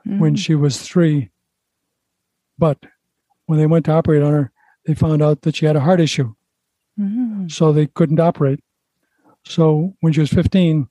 when 0.05 0.35
Mm. 0.35 0.37
she 0.37 0.55
was 0.55 0.81
three. 0.81 1.29
But 2.57 2.77
when 3.45 3.59
they 3.59 3.65
went 3.67 3.85
to 3.85 3.91
operate 3.93 4.21
on 4.23 4.31
her, 4.33 4.51
they 4.85 4.93
found 4.95 5.21
out 5.21 5.41
that 5.41 5.55
she 5.55 5.65
had 5.65 5.75
a 5.75 5.81
heart 5.81 5.99
issue. 5.99 6.33
Mm. 6.99 7.51
So 7.51 7.71
they 7.71 7.87
couldn't 7.87 8.19
operate. 8.19 8.59
So 9.45 9.95
when 10.01 10.13
she 10.13 10.19
was 10.21 10.29
15, 10.29 10.87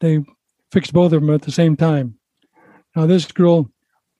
they 0.00 0.24
fixed 0.72 0.92
both 0.92 1.12
of 1.12 1.20
them 1.20 1.30
at 1.34 1.42
the 1.42 1.50
same 1.52 1.76
time. 1.76 2.18
Now, 2.94 3.06
this 3.06 3.30
girl 3.30 3.70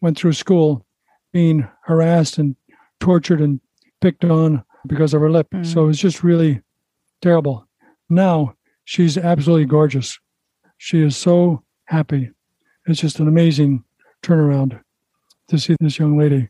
went 0.01 0.17
through 0.19 0.33
school 0.35 0.87
being 1.33 1.69
harassed 1.85 2.39
and 2.39 2.57
tortured 2.99 3.41
and 3.41 3.61
picked 4.01 4.25
on 4.25 4.65
because 4.87 5.15
of 5.15 5.21
her 5.21 5.31
lip. 5.31 5.49
Mm. 5.51 5.65
So 5.67 5.85
it 5.85 5.87
was 5.89 5.99
just 5.99 6.23
really 6.25 6.63
terrible. 7.23 7.67
Now 8.09 8.55
she's 8.85 9.17
absolutely 9.17 9.67
gorgeous. 9.67 10.19
She 10.79 11.03
is 11.03 11.17
so 11.17 11.63
happy. 11.85 12.31
It's 12.91 13.01
just 13.01 13.21
an 13.21 13.29
amazing 13.29 13.85
turnaround 14.23 14.81
to 15.49 15.59
see 15.59 15.77
this 15.81 15.99
young 15.99 16.19
lady. 16.19 16.49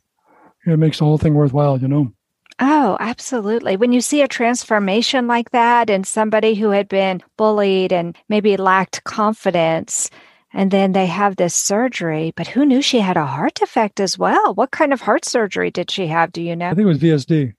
It 0.66 0.78
makes 0.78 0.98
the 0.98 1.04
whole 1.04 1.18
thing 1.18 1.34
worthwhile, 1.34 1.78
you 1.78 1.88
know. 1.88 2.12
Oh, 2.58 2.96
absolutely. 3.00 3.76
When 3.76 3.92
you 3.92 4.00
see 4.00 4.22
a 4.22 4.28
transformation 4.28 5.26
like 5.26 5.50
that 5.50 5.88
in 5.88 6.04
somebody 6.04 6.54
who 6.54 6.70
had 6.70 6.88
been 6.88 7.22
bullied 7.36 7.92
and 7.92 8.16
maybe 8.28 8.56
lacked 8.56 9.04
confidence, 9.04 10.10
and 10.52 10.70
then 10.70 10.92
they 10.92 11.06
have 11.06 11.36
this 11.36 11.54
surgery, 11.54 12.32
but 12.36 12.46
who 12.48 12.66
knew 12.66 12.82
she 12.82 13.00
had 13.00 13.16
a 13.16 13.24
heart 13.24 13.54
defect 13.54 14.00
as 14.00 14.18
well? 14.18 14.54
What 14.54 14.70
kind 14.72 14.92
of 14.92 15.00
heart 15.00 15.24
surgery 15.24 15.70
did 15.70 15.90
she 15.90 16.06
have? 16.08 16.32
Do 16.32 16.42
you 16.42 16.56
know? 16.56 16.70
I 16.70 16.74
think 16.74 16.84
it 16.84 16.88
was 16.88 16.98
VSD. 16.98 17.54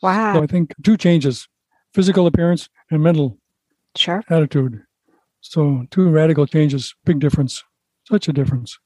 Wow. 0.00 0.34
So 0.34 0.42
I 0.42 0.46
think 0.46 0.74
two 0.84 0.96
changes 0.96 1.48
physical 1.92 2.26
appearance 2.26 2.68
and 2.90 3.02
mental 3.02 3.38
Sure. 3.96 4.22
attitude. 4.30 4.82
So 5.40 5.86
two 5.90 6.08
radical 6.10 6.46
changes, 6.46 6.94
big 7.04 7.18
difference. 7.18 7.64
Such 8.08 8.28
a 8.28 8.32
difference. 8.32 8.78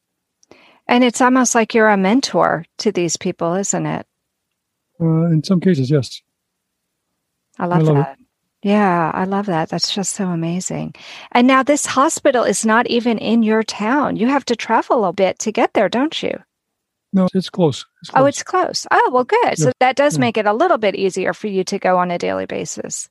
And 0.88 1.04
it's 1.04 1.20
almost 1.20 1.54
like 1.54 1.74
you're 1.74 1.88
a 1.88 1.96
mentor 1.96 2.64
to 2.78 2.90
these 2.90 3.16
people, 3.16 3.54
isn't 3.54 3.86
it? 3.86 4.06
Uh, 5.00 5.26
in 5.26 5.44
some 5.44 5.60
cases, 5.60 5.90
yes. 5.90 6.20
I 7.58 7.66
love, 7.66 7.82
love 7.82 7.96
it. 7.96 8.00
that. 8.00 8.18
Yeah, 8.62 9.10
I 9.14 9.24
love 9.24 9.46
that. 9.46 9.68
That's 9.68 9.94
just 9.94 10.14
so 10.14 10.28
amazing. 10.28 10.94
And 11.32 11.46
now 11.46 11.62
this 11.62 11.86
hospital 11.86 12.42
is 12.42 12.66
not 12.66 12.88
even 12.88 13.18
in 13.18 13.42
your 13.42 13.62
town. 13.62 14.16
You 14.16 14.26
have 14.28 14.44
to 14.46 14.56
travel 14.56 15.04
a 15.04 15.12
bit 15.12 15.38
to 15.40 15.52
get 15.52 15.72
there, 15.74 15.88
don't 15.88 16.20
you? 16.22 16.38
No, 17.12 17.28
it's 17.34 17.50
close. 17.50 17.84
It's 18.00 18.10
Oh, 18.14 18.24
it's 18.24 18.42
close. 18.42 18.86
Oh, 18.90 19.10
well, 19.12 19.24
good. 19.24 19.58
So 19.58 19.70
that 19.80 19.96
does 19.96 20.14
yeah. 20.14 20.20
make 20.20 20.36
it 20.36 20.46
a 20.46 20.52
little 20.52 20.78
bit 20.78 20.94
easier 20.96 21.32
for 21.32 21.46
you 21.46 21.62
to 21.64 21.78
go 21.78 21.98
on 21.98 22.10
a 22.10 22.18
daily 22.18 22.46
basis. 22.46 23.08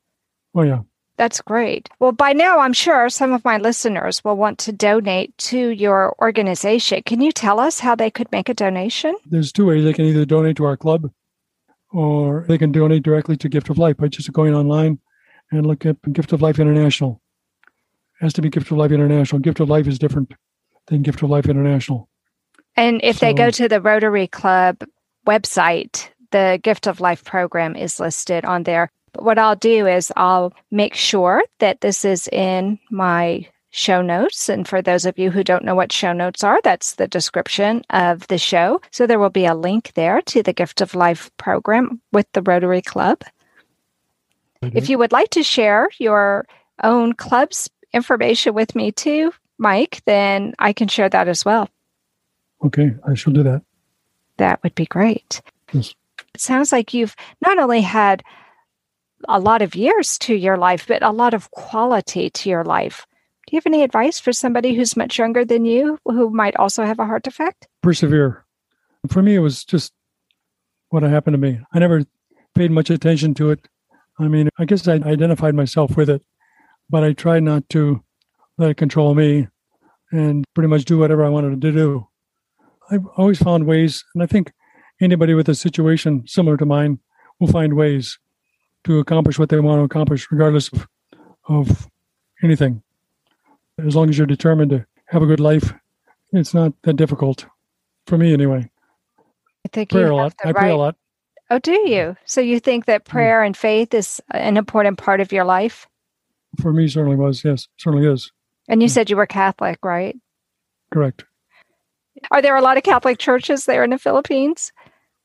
oh 0.56 0.63
yeah. 0.63 0.82
That's 1.21 1.39
great. 1.39 1.88
Well, 1.99 2.13
by 2.13 2.34
now, 2.34 2.57
I'm 2.57 2.73
sure 2.73 3.07
some 3.07 3.31
of 3.31 3.45
my 3.45 3.60
listeners 3.60 4.23
will 4.23 4.38
want 4.38 4.57
to 4.57 4.71
donate 4.71 5.38
to 5.38 5.69
your 5.69 6.15
organization. 6.19 7.03
Can 7.05 7.21
you 7.21 7.31
tell 7.31 7.60
us 7.60 7.79
how 7.79 7.93
they 7.93 8.10
could 8.10 8.31
make 8.31 8.49
a 8.49 8.55
donation? 8.55 9.13
There's 9.27 9.51
two 9.51 9.67
ways 9.67 9.84
they 9.84 9.93
can 9.93 10.05
either 10.05 10.25
donate 10.25 10.57
to 10.57 10.65
our 10.65 10.75
club 10.75 11.12
or 11.91 12.45
they 12.47 12.57
can 12.57 12.71
donate 12.71 13.03
directly 13.03 13.38
to 13.38 13.49
Gift 13.49 13.69
of 13.69 13.77
Life 13.77 13.97
by 13.97 14.07
just 14.07 14.34
going 14.34 14.55
online 14.55 14.97
and 15.51 15.63
look 15.63 15.86
at 15.86 15.97
Gift 16.12 16.34
of 16.34 16.41
Life 16.41 16.57
International. 16.57 17.21
It 18.19 18.23
has 18.23 18.34
to 18.34 18.41
be 18.41 18.49
Gift 18.49 18.71
of 18.71 18.79
Life 18.79 18.91
International. 18.91 19.39
Gift 19.39 19.60
of 19.60 19.69
Life 19.69 19.86
is 19.86 19.99
different 19.99 20.34
than 20.88 21.03
Gift 21.03 21.21
of 21.21 21.29
Life 21.29 21.45
International. 21.45 22.10
And 22.75 22.99
if 23.03 23.19
they 23.19 23.36
go 23.36 23.51
to 23.51 23.67
the 23.67 23.79
Rotary 23.79 24.25
Club 24.25 24.84
website, 25.27 26.10
the 26.31 26.60
Gift 26.63 26.88
of 26.88 26.99
Life 26.99 27.23
program 27.23 27.75
is 27.75 27.99
listed 27.99 28.43
on 28.43 28.63
there. 28.63 28.89
But 29.13 29.24
what 29.24 29.39
I'll 29.39 29.56
do 29.56 29.88
is 29.88 30.12
I'll 30.15 30.54
make 30.71 30.95
sure 30.95 31.43
that 31.60 31.82
this 31.82 32.06
is 32.06 32.28
in 32.30 32.80
my 32.89 33.47
show 33.71 34.02
notes. 34.02 34.50
And 34.50 34.67
for 34.67 34.82
those 34.82 35.06
of 35.06 35.17
you 35.17 35.32
who 35.32 35.43
don't 35.43 35.63
know 35.63 35.76
what 35.76 35.91
show 35.91 36.13
notes 36.13 36.43
are, 36.43 36.60
that's 36.63 36.95
the 36.95 37.08
description 37.08 37.84
of 37.89 38.28
the 38.28 38.38
show. 38.38 38.82
So 38.91 39.08
there 39.08 39.19
will 39.19 39.30
be 39.30 39.45
a 39.45 39.56
link 39.56 39.93
there 39.95 40.21
to 40.24 40.43
the 40.43 40.54
Gift 40.54 40.82
of 40.82 40.93
Life 40.93 41.32
program 41.38 42.02
with 42.12 42.28
the 42.34 42.41
Rotary 42.41 42.82
Club. 42.82 43.21
Mm-hmm. 44.62 44.78
If 44.78 44.89
you 44.89 44.97
would 44.97 45.12
like 45.12 45.30
to 45.32 45.43
share 45.43 45.89
your 45.97 46.45
own 46.84 47.13
club's 47.13 47.69
information 47.93 48.54
with 48.54 48.76
me 48.76 48.91
too, 48.91 49.34
Mike, 49.58 50.02
then 50.06 50.54
I 50.60 50.74
can 50.74 50.88
share 50.88 51.10
that 51.10 51.28
as 51.28 51.45
well. 51.45 51.69
Okay, 52.63 52.93
I 53.08 53.15
shall 53.15 53.34
do 53.34 53.43
that. 53.43 53.63
That 54.38 54.62
would 54.63 54.76
be 54.76 54.86
great. 54.86 55.41
Yes. 55.71 55.93
It 56.34 56.41
sounds 56.41 56.71
like 56.71 56.93
you've 56.93 57.15
not 57.41 57.58
only 57.58 57.82
had 57.82 58.24
a 59.27 59.39
lot 59.39 59.62
of 59.62 59.75
years 59.75 60.17
to 60.19 60.36
your 60.36 60.57
life, 60.57 60.86
but 60.88 61.03
a 61.03 61.12
lot 61.12 61.34
of 61.34 61.51
quality 61.51 62.29
to 62.29 62.49
your 62.49 62.63
life. 62.63 63.05
Do 63.47 63.55
you 63.55 63.57
have 63.57 63.65
any 63.65 63.84
advice 63.84 64.19
for 64.19 64.31
somebody 64.31 64.75
who's 64.75 64.95
much 64.95 65.17
younger 65.17 65.43
than 65.43 65.65
you 65.65 65.97
who 66.05 66.29
might 66.29 66.55
also 66.55 66.84
have 66.84 66.99
a 66.99 67.05
heart 67.05 67.23
defect? 67.23 67.67
Persevere. 67.81 68.45
For 69.10 69.21
me, 69.21 69.36
it 69.36 69.39
was 69.39 69.65
just 69.65 69.93
what 70.89 71.03
happened 71.03 71.34
to 71.34 71.38
me. 71.38 71.60
I 71.73 71.79
never 71.79 72.03
paid 72.53 72.71
much 72.71 72.89
attention 72.89 73.34
to 73.36 73.51
it. 73.51 73.67
I 74.19 74.27
mean, 74.27 74.49
I 74.60 74.65
guess 74.65 74.88
I 74.88 74.93
identified 74.93 75.55
myself 75.55 75.97
with 75.97 76.10
it, 76.10 76.21
but 76.89 77.03
I 77.03 77.13
tried 77.13 77.43
not 77.43 77.67
to 77.69 78.03
let 78.57 78.69
it 78.69 78.77
control 78.77 79.15
me 79.15 79.47
and 80.12 80.45
pretty 80.53 80.67
much 80.67 80.86
do 80.86 80.97
whatever 80.97 81.25
I 81.25 81.29
wanted 81.29 81.62
to 81.62 81.71
do. 81.71 82.07
I've 82.91 83.07
always 83.17 83.41
found 83.41 83.65
ways, 83.65 84.03
and 84.13 84.21
I 84.21 84.27
think 84.27 84.51
anybody 85.01 85.34
with 85.34 85.49
a 85.49 85.55
situation 85.55 86.25
similar 86.27 86.57
to 86.57 86.65
mine 86.65 86.99
will 87.39 87.47
find 87.47 87.73
ways 87.75 88.19
to 88.84 89.00
accomplish 89.00 89.38
what 89.39 89.50
they 89.50 89.60
want 89.60 89.80
to 89.80 89.84
accomplish, 89.84 90.28
regardless 90.32 90.70
of, 90.70 90.88
of 91.48 91.88
anything. 92.44 92.82
As 93.78 93.96
long 93.96 94.10
as 94.10 94.17
you're 94.17 94.28
determined 94.28 94.72
to 94.72 94.86
have 95.08 95.22
a 95.22 95.26
good 95.26 95.39
life, 95.39 95.74
it's 96.34 96.54
not 96.54 96.74
that 96.84 96.96
difficult. 96.96 97.46
For 98.08 98.17
me, 98.17 98.34
anyway. 98.34 98.70
I 99.65 99.70
think 99.72 99.89
Prayer 99.89 100.10
a 100.10 100.15
lot. 100.15 100.34
I 100.44 100.54
pray 100.54 100.72
a 100.72 100.76
lot. 100.76 100.96
Oh, 101.50 101.60
do 101.60 101.88
you? 101.89 102.15
So 102.26 102.41
you 102.41 102.60
think 102.60 102.86
that 102.86 103.06
prayer 103.06 103.44
and 103.44 103.56
faith 103.56 103.94
is 103.94 104.22
an 104.32 104.58
important 104.58 104.98
part 104.98 105.20
of 105.20 105.32
your 105.32 105.44
life? 105.44 105.88
For 106.62 106.74
me, 106.74 106.88
certainly 106.88 107.17
was. 107.17 107.44
Yes, 107.44 107.67
certainly 107.78 108.08
is. 108.08 108.32
And 108.67 108.82
you 108.82 108.88
Mm. 108.88 108.91
said 108.91 109.10
you 109.10 109.17
were 109.17 109.26
Catholic, 109.26 109.80
right? 109.84 110.17
Correct. 110.91 111.26
Are 112.32 112.41
there 112.41 112.56
a 112.56 112.62
lot 112.62 112.78
of 112.78 112.84
Catholic 112.84 113.17
churches 113.20 113.65
there 113.65 113.84
in 113.84 113.89
the 113.89 113.98
Philippines? 113.98 114.72